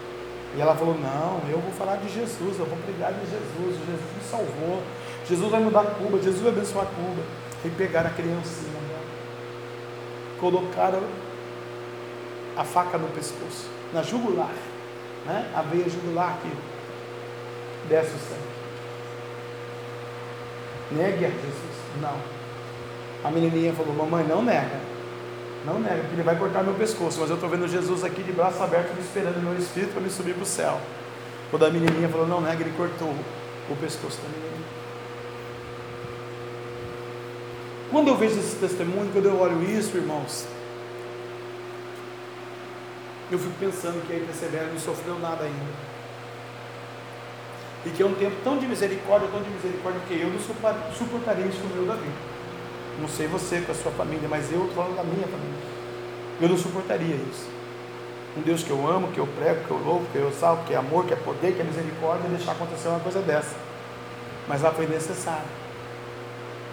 E 0.56 0.62
ela 0.62 0.76
falou: 0.76 0.96
Não, 0.98 1.42
eu 1.50 1.60
vou 1.60 1.72
falar 1.72 1.96
de 1.96 2.14
Jesus, 2.14 2.60
eu 2.60 2.66
vou 2.66 2.78
pregar 2.78 3.12
de 3.12 3.22
Jesus, 3.22 3.80
Jesus 3.80 4.16
me 4.16 4.24
salvou, 4.30 4.84
Jesus 5.28 5.50
vai 5.50 5.62
mudar 5.62 5.84
Cuba, 5.96 6.22
Jesus 6.22 6.42
vai 6.42 6.52
abençoar 6.52 6.86
Cuba. 6.86 7.24
E 7.64 7.70
pegaram 7.70 8.10
a 8.10 8.14
criancinha 8.14 8.80
dela, 8.88 9.06
colocaram 10.40 11.02
a 12.56 12.64
faca 12.64 12.98
no 12.98 13.08
pescoço, 13.10 13.68
na 13.94 14.02
jugular, 14.04 14.54
né? 15.26 15.52
a 15.56 15.62
veia 15.62 15.90
jugular 15.90 16.38
que 16.42 16.52
desce 17.88 18.10
o 18.10 18.20
sangue. 18.20 18.52
Negue 20.92 21.26
a 21.26 21.30
Jesus. 21.30 22.02
Não. 22.02 22.16
A 23.24 23.32
menininha 23.32 23.74
falou: 23.74 23.94
Mamãe, 23.96 24.26
não 24.28 24.42
nega. 24.42 24.80
Não 25.66 25.80
nega, 25.80 26.02
porque 26.02 26.16
ele 26.16 26.24
vai 26.24 26.36
cortar 26.36 26.64
meu 26.64 26.74
pescoço. 26.74 27.20
Mas 27.20 27.30
eu 27.30 27.36
estou 27.36 27.50
vendo 27.50 27.68
Jesus 27.68 28.04
aqui 28.04 28.24
de 28.24 28.32
braço 28.32 28.62
aberto, 28.62 28.94
me 28.94 29.02
esperando 29.02 29.42
meu 29.42 29.58
espírito 29.58 29.94
para 29.94 30.02
me 30.02 30.10
subir 30.10 30.34
para 30.34 30.44
o 30.44 30.46
céu. 30.46 30.80
Quando 31.50 31.66
a 31.66 31.70
menininha 31.70 32.10
falou: 32.10 32.28
Não 32.28 32.42
nega, 32.42 32.62
ele 32.62 32.74
cortou 32.76 33.16
o 33.70 33.76
pescoço 33.78 34.18
da 34.18 34.28
menininha. 34.28 34.52
Quando 37.92 38.08
eu 38.08 38.18
vejo 38.18 38.40
esse 38.40 38.56
testemunho, 38.56 39.12
quando 39.12 39.26
eu 39.26 39.40
olho 39.40 39.62
isso, 39.64 39.98
irmãos, 39.98 40.46
eu 43.36 43.40
fico 43.40 43.54
pensando 43.60 44.06
que 44.06 44.16
a 44.16 44.26
persevera 44.26 44.68
não 44.68 44.80
sofreu 44.80 45.18
nada 45.20 45.44
ainda. 45.44 45.92
E 47.86 47.90
que 47.90 48.04
é 48.04 48.06
um 48.06 48.14
tempo 48.14 48.36
tão 48.44 48.58
de 48.58 48.68
misericórdia, 48.68 49.28
tão 49.32 49.42
de 49.42 49.50
misericórdia, 49.50 50.02
que 50.08 50.20
eu 50.20 50.30
não 50.30 50.40
suportaria 50.94 51.46
isso 51.46 51.60
no 51.64 51.76
meu 51.76 51.86
Davi. 51.86 52.10
Não 53.00 53.08
sei 53.08 53.28
você 53.28 53.62
com 53.62 53.72
a 53.72 53.76
sua 53.76 53.92
família, 53.92 54.28
mas 54.30 54.52
eu 54.52 54.70
falando 54.76 54.96
da 54.96 55.04
minha 55.04 55.28
família. 55.28 55.60
Eu 56.40 56.50
não 56.50 56.58
suportaria 56.58 57.16
isso. 57.16 57.50
Um 58.38 58.42
Deus 58.42 58.64
que 58.64 58.70
eu 58.70 58.88
amo, 58.88 59.12
que 59.12 59.20
eu 59.20 59.28
prego, 59.28 59.66
que 59.66 59.72
eu 59.72 59.78
louvo, 59.78 60.06
que 60.12 60.18
eu 60.18 60.32
salvo, 60.32 60.64
que 60.66 60.74
é 60.74 60.78
amor, 60.78 61.06
que 61.06 61.14
é 61.14 61.18
poder, 61.18 61.54
que 61.54 61.62
é 61.62 61.64
misericórdia, 61.64 62.30
deixar 62.30 62.52
acontecer 62.52 62.88
uma 62.88 63.00
coisa 63.00 63.22
dessa. 63.22 63.56
Mas 64.48 64.62
lá 64.62 64.72
foi 64.72 64.88
necessário. 64.88 65.48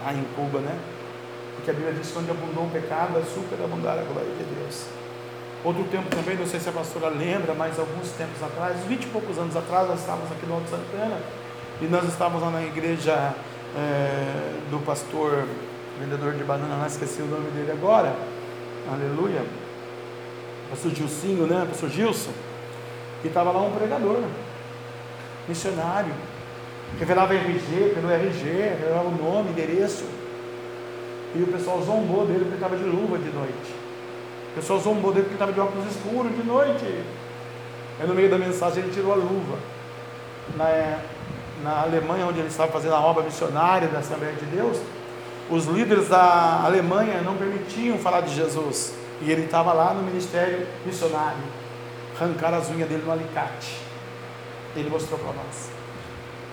Lá 0.05 0.13
em 0.13 0.25
Cuba, 0.37 0.61
né? 0.61 0.79
Porque 1.57 1.71
a 1.71 1.75
Bíblia 1.75 1.95
diz 1.95 2.11
que 2.11 2.19
onde 2.19 2.31
abundou 2.31 2.65
o 2.65 2.71
pecado, 2.71 3.19
a 3.19 3.23
super 3.23 3.63
abundar 3.63 3.99
a 3.99 4.03
glória 4.03 4.31
de 4.31 4.45
Deus. 4.45 4.87
Outro 5.65 5.83
tempo 5.85 6.09
também, 6.09 6.37
não 6.37 6.47
sei 6.47 6.61
se 6.61 6.69
a 6.69 6.73
pastora 6.73 7.09
lembra, 7.09 7.53
mas 7.53 7.79
alguns 7.79 8.11
tempos 8.13 8.41
atrás, 8.43 8.77
vinte 8.87 9.05
e 9.05 9.07
poucos 9.09 9.39
anos 9.39 9.57
atrás, 9.57 9.89
nós 9.89 9.99
estávamos 10.01 10.31
aqui 10.31 10.47
no 10.47 10.55
Alto 10.55 10.71
Santana 10.71 11.21
e 11.83 11.87
nós 11.87 12.07
estávamos 12.07 12.43
lá 12.43 12.51
na 12.51 12.63
igreja 12.63 13.35
é, 13.77 14.61
do 14.71 14.79
pastor 14.85 15.49
vendedor 15.99 16.35
de 16.35 16.45
banana, 16.45 16.77
não 16.77 16.87
esqueci 16.87 17.21
o 17.23 17.27
nome 17.27 17.51
dele 17.51 17.73
agora, 17.73 18.15
aleluia, 18.89 19.45
pastor 20.71 20.95
Gilcinho, 20.95 21.45
né, 21.49 21.67
pastor 21.69 21.91
Gilson, 21.91 22.31
e 23.25 23.27
estava 23.27 23.51
lá 23.51 23.61
um 23.61 23.73
pregador, 23.73 24.23
missionário, 25.49 26.13
revelava 27.01 27.35
RG, 27.35 27.95
pelo 27.97 28.09
RG, 28.09 28.77
revelava 28.79 29.09
o 29.09 29.17
nome, 29.17 29.51
endereço, 29.51 30.05
e 31.35 31.43
o 31.43 31.49
pessoal 31.49 31.83
zombou 31.83 32.25
dele 32.25 32.45
porque 32.45 32.55
estava 32.55 32.77
de 32.77 32.85
luva 32.85 33.19
de 33.19 33.31
noite 33.31 33.78
pessoa 34.55 34.81
zombou 34.81 35.13
dele 35.13 35.25
porque 35.25 35.35
estava 35.35 35.53
de 35.53 35.61
óculos 35.61 35.87
escuros 35.91 36.35
de 36.35 36.43
noite. 36.43 36.85
Aí 38.01 38.07
no 38.07 38.15
meio 38.15 38.31
da 38.31 38.39
mensagem 38.39 38.83
ele 38.83 38.93
tirou 38.93 39.13
a 39.13 39.17
luva. 39.17 39.59
Na, 40.57 40.99
na 41.63 41.83
Alemanha, 41.83 42.27
onde 42.27 42.39
ele 42.39 42.49
estava 42.49 42.71
fazendo 42.71 42.95
a 42.95 43.01
obra 43.01 43.25
missionária 43.25 43.89
da 43.89 43.99
Assembleia 43.99 44.35
de 44.35 44.47
Deus, 44.47 44.79
os 45.51 45.67
líderes 45.67 46.09
da 46.09 46.63
Alemanha 46.65 47.21
não 47.23 47.37
permitiam 47.37 47.99
falar 47.99 48.21
de 48.21 48.35
Jesus. 48.35 48.95
E 49.21 49.31
ele 49.31 49.45
estava 49.45 49.73
lá 49.73 49.93
no 49.93 50.03
ministério 50.03 50.67
missionário. 50.87 51.39
Arrancaram 52.19 52.59
as 52.59 52.71
unhas 52.71 52.89
dele 52.89 53.03
no 53.05 53.13
alicate. 53.13 53.77
Ele 54.77 54.89
mostrou 54.89 55.19
para 55.19 55.33
nós. 55.33 55.71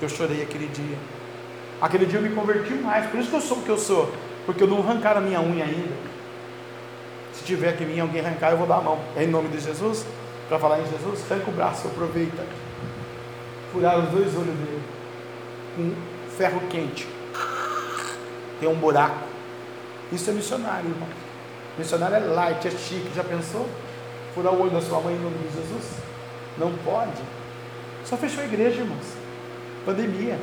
Eu 0.01 0.09
chorei 0.09 0.41
aquele 0.41 0.67
dia. 0.67 0.97
Aquele 1.81 2.05
dia 2.05 2.19
eu 2.19 2.23
me 2.23 2.29
converti 2.29 2.73
mais. 2.73 3.05
Por 3.07 3.19
isso 3.19 3.29
que 3.29 3.35
eu 3.35 3.41
sou 3.41 3.57
o 3.57 3.61
que 3.61 3.69
eu 3.69 3.77
sou. 3.77 4.11
Porque 4.45 4.63
eu 4.63 4.67
não 4.67 4.79
arrancaram 4.79 5.21
a 5.21 5.23
minha 5.23 5.41
unha 5.41 5.65
ainda 5.65 6.14
tiver 7.43 7.75
que 7.75 7.83
vir 7.83 7.99
alguém 7.99 8.23
arrancar, 8.23 8.51
eu 8.51 8.57
vou 8.57 8.67
dar 8.67 8.77
a 8.77 8.81
mão. 8.81 8.99
É 9.15 9.23
em 9.23 9.27
nome 9.27 9.49
de 9.49 9.59
Jesus, 9.59 10.05
para 10.47 10.59
falar 10.59 10.79
em 10.79 10.85
Jesus, 10.85 11.29
arranca 11.29 11.49
o 11.49 11.53
braço, 11.53 11.87
aproveita. 11.87 12.43
Furar 13.71 13.99
os 13.99 14.09
dois 14.09 14.27
olhos 14.35 14.55
dele. 14.55 14.83
Com 15.75 15.93
ferro 16.37 16.61
quente. 16.69 17.07
Tem 18.59 18.69
um 18.69 18.75
buraco. 18.75 19.17
Isso 20.11 20.29
é 20.29 20.33
missionário, 20.33 20.89
irmão. 20.89 21.09
Missionário 21.77 22.15
é 22.15 22.19
light, 22.19 22.67
é 22.67 22.71
chique. 22.71 23.11
Já 23.15 23.23
pensou? 23.23 23.67
Furar 24.33 24.53
o 24.53 24.61
olho 24.61 24.71
da 24.71 24.81
sua 24.81 25.01
mãe 25.01 25.15
em 25.15 25.19
nome 25.19 25.37
de 25.37 25.55
Jesus? 25.55 25.91
Não 26.57 26.71
pode. 26.85 27.21
Só 28.05 28.15
fechou 28.15 28.43
a 28.43 28.45
igreja, 28.45 28.81
irmãos. 28.81 29.05
Pandemia. 29.85 30.39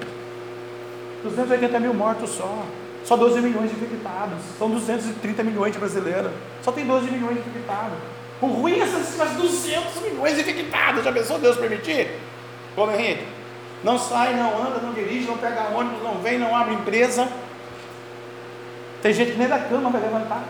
280 1.22 1.80
mil 1.80 1.94
mortos 1.94 2.30
só. 2.30 2.64
Só 3.12 3.16
12 3.18 3.42
milhões 3.42 3.68
de 3.68 3.76
infectados. 3.76 4.38
São 4.58 4.70
230 4.70 5.42
milhões 5.42 5.74
de 5.74 5.78
brasileiros. 5.78 6.32
Só 6.62 6.72
tem 6.72 6.86
12 6.86 7.10
milhões 7.10 7.34
de 7.34 7.40
infectados. 7.40 7.98
O 8.40 8.46
ruim 8.46 8.80
é 8.80 8.84
essas 8.84 9.32
200 9.36 10.02
milhões 10.02 10.34
de 10.34 10.40
infectados. 10.40 11.04
Já 11.04 11.12
pensou 11.12 11.38
Deus 11.38 11.58
permitir? 11.58 12.08
Ô 12.74 12.90
Henrique, 12.90 13.26
não 13.84 13.98
sai, 13.98 14.34
não 14.34 14.56
anda, 14.62 14.80
não 14.80 14.94
dirige, 14.94 15.26
não 15.26 15.36
pega 15.36 15.76
ônibus, 15.76 16.02
não 16.02 16.22
vem, 16.22 16.38
não 16.38 16.56
abre 16.56 16.72
empresa. 16.72 17.28
Tem 19.02 19.12
gente 19.12 19.32
que 19.32 19.38
nem 19.38 19.48
da 19.48 19.58
cama 19.58 19.90
vai 19.90 20.00
levantar. 20.00 20.44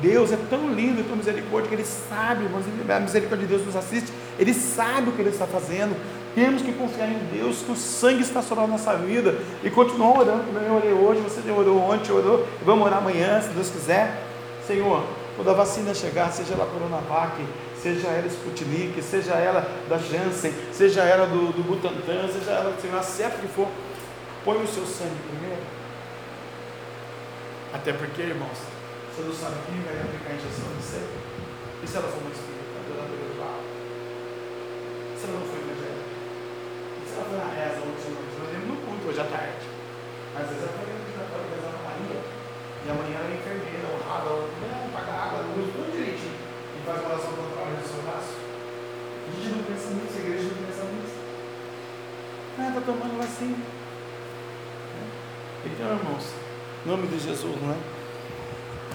Deus 0.00 0.32
é 0.32 0.38
tão 0.48 0.72
lindo 0.72 1.02
e 1.02 1.04
tão 1.04 1.16
misericórdia 1.16 1.68
que 1.68 1.74
Ele 1.74 1.84
sabe, 1.84 2.46
a 2.88 3.00
misericórdia 3.00 3.46
de 3.46 3.52
Deus 3.52 3.66
nos 3.66 3.76
assiste, 3.76 4.10
Ele 4.38 4.54
sabe 4.54 5.10
o 5.10 5.12
que 5.12 5.20
Ele 5.20 5.28
está 5.28 5.46
fazendo. 5.46 5.94
Temos 6.38 6.62
que 6.62 6.72
confiar 6.72 7.08
em 7.10 7.18
Deus, 7.32 7.62
que 7.62 7.72
o 7.72 7.74
sangue 7.74 8.22
está 8.22 8.40
sobre 8.40 8.62
a 8.62 8.66
nossa 8.68 8.94
vida 8.94 9.34
e 9.60 9.68
continuar 9.68 10.20
orando, 10.20 10.44
como 10.44 10.56
eu 10.60 10.72
orei 10.72 10.92
hoje, 10.92 11.20
você 11.22 11.40
orou 11.50 11.80
ontem, 11.80 12.12
orou, 12.12 12.46
vamos 12.64 12.86
orar 12.86 12.98
amanhã, 12.98 13.40
se 13.40 13.48
Deus 13.48 13.68
quiser. 13.70 14.22
Senhor, 14.64 15.02
quando 15.34 15.50
a 15.50 15.54
vacina 15.54 15.92
chegar, 15.92 16.30
seja 16.30 16.54
ela 16.54 16.64
Coronavac, 16.66 17.44
seja 17.82 18.06
ela 18.06 18.28
Sputnik, 18.28 19.02
seja 19.02 19.32
ela 19.32 19.68
da 19.88 19.98
Janssen, 19.98 20.54
seja 20.72 21.02
ela 21.02 21.26
do, 21.26 21.50
do 21.50 21.64
Butantan, 21.64 22.28
seja 22.32 22.52
ela, 22.52 22.72
Senhor, 22.80 23.02
certo 23.02 23.40
que 23.40 23.48
for, 23.48 23.66
põe 24.44 24.62
o 24.62 24.68
seu 24.68 24.86
sangue 24.86 25.18
primeiro. 25.28 25.62
Até 27.74 27.92
porque, 27.94 28.22
irmãos, 28.22 28.58
você 29.10 29.22
não 29.22 29.34
sabe 29.34 29.56
quem 29.66 29.82
vai 29.82 30.00
aplicar 30.02 30.30
a 30.30 30.34
injeção 30.34 30.70
de 30.70 30.86
você. 30.86 31.02
E 31.82 31.86
se 31.88 31.96
ela 31.96 32.06
for 32.06 32.22
uma 32.22 32.30
espírita, 32.30 32.78
adoradora 32.78 33.26
do 33.26 33.34
Se 35.18 35.24
ela 35.26 35.40
não 35.40 35.46
foi 35.48 35.67
foi 37.24 37.38
na 37.38 37.50
reza 37.50 37.80
vez, 37.82 38.04
eu 38.06 38.46
lembro 38.52 38.68
no 38.68 38.76
culto 38.84 39.08
hoje 39.08 39.20
à 39.20 39.24
tarde. 39.24 39.66
Às 40.36 40.46
vezes 40.46 40.62
ela 40.62 40.74
foi 40.78 40.94
obrigatório 40.94 41.46
rezar 41.50 41.72
na 41.74 41.82
Maria. 41.88 42.20
E 42.22 42.86
amanhã 42.90 43.16
ela 43.18 43.30
é 43.30 43.36
enfermeira, 43.38 43.86
honrada, 43.90 44.30
não, 44.30 44.90
paga 44.94 45.12
água, 45.12 45.42
luz, 45.56 45.68
tudo 45.74 45.90
direitinho. 45.90 46.38
E 46.38 46.78
faz 46.86 47.00
uma 47.00 47.08
oração 47.10 47.32
contrária 47.34 47.80
do 47.80 47.88
seu 47.88 48.00
braço. 48.06 48.34
A 48.38 49.28
gente 49.34 49.48
não 49.56 49.62
pensa 49.66 49.88
nisso, 49.94 50.14
a 50.14 50.20
igreja 50.20 50.48
não 50.48 50.62
pensa 50.62 50.84
nisso. 50.88 51.18
Ah, 52.58 52.68
está 52.68 52.80
tomando 52.80 53.18
vacina. 53.18 53.58
Então, 55.66 55.86
irmãos, 55.96 56.26
Em 56.84 56.88
nome 56.88 57.06
de 57.08 57.18
Jesus, 57.18 57.56
não 57.60 57.72
é? 57.72 57.76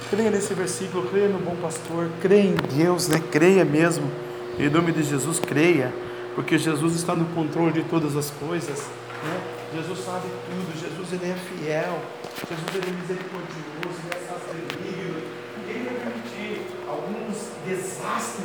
Creia 0.09 0.31
nesse 0.31 0.53
versículo, 0.53 1.07
creia 1.09 1.27
no 1.27 1.39
bom 1.39 1.55
pastor, 1.55 2.09
creia 2.21 2.49
em 2.49 2.55
Deus, 2.55 3.07
né? 3.07 3.21
Creia 3.31 3.65
mesmo. 3.65 4.09
Em 4.57 4.69
nome 4.69 4.91
de 4.91 5.03
Jesus, 5.03 5.39
creia, 5.39 5.93
porque 6.35 6.57
Jesus 6.57 6.95
está 6.95 7.15
no 7.15 7.25
controle 7.33 7.73
de 7.73 7.83
todas 7.83 8.15
as 8.15 8.31
coisas. 8.31 8.87
Né? 9.23 9.41
Jesus 9.73 9.99
sabe 9.99 10.27
tudo, 10.45 10.79
Jesus 10.79 11.13
ele 11.13 11.31
é 11.31 11.35
fiel, 11.35 12.01
Jesus 12.47 12.75
ele 12.75 12.89
é 12.89 13.01
misericordioso, 13.01 13.99
ele 14.09 14.15
é 14.15 14.77
benigno. 14.77 15.21
Ninguém 15.57 15.83
vai 15.83 15.95
permitir 15.95 16.67
alguns 16.87 17.49
desafios 17.65 18.33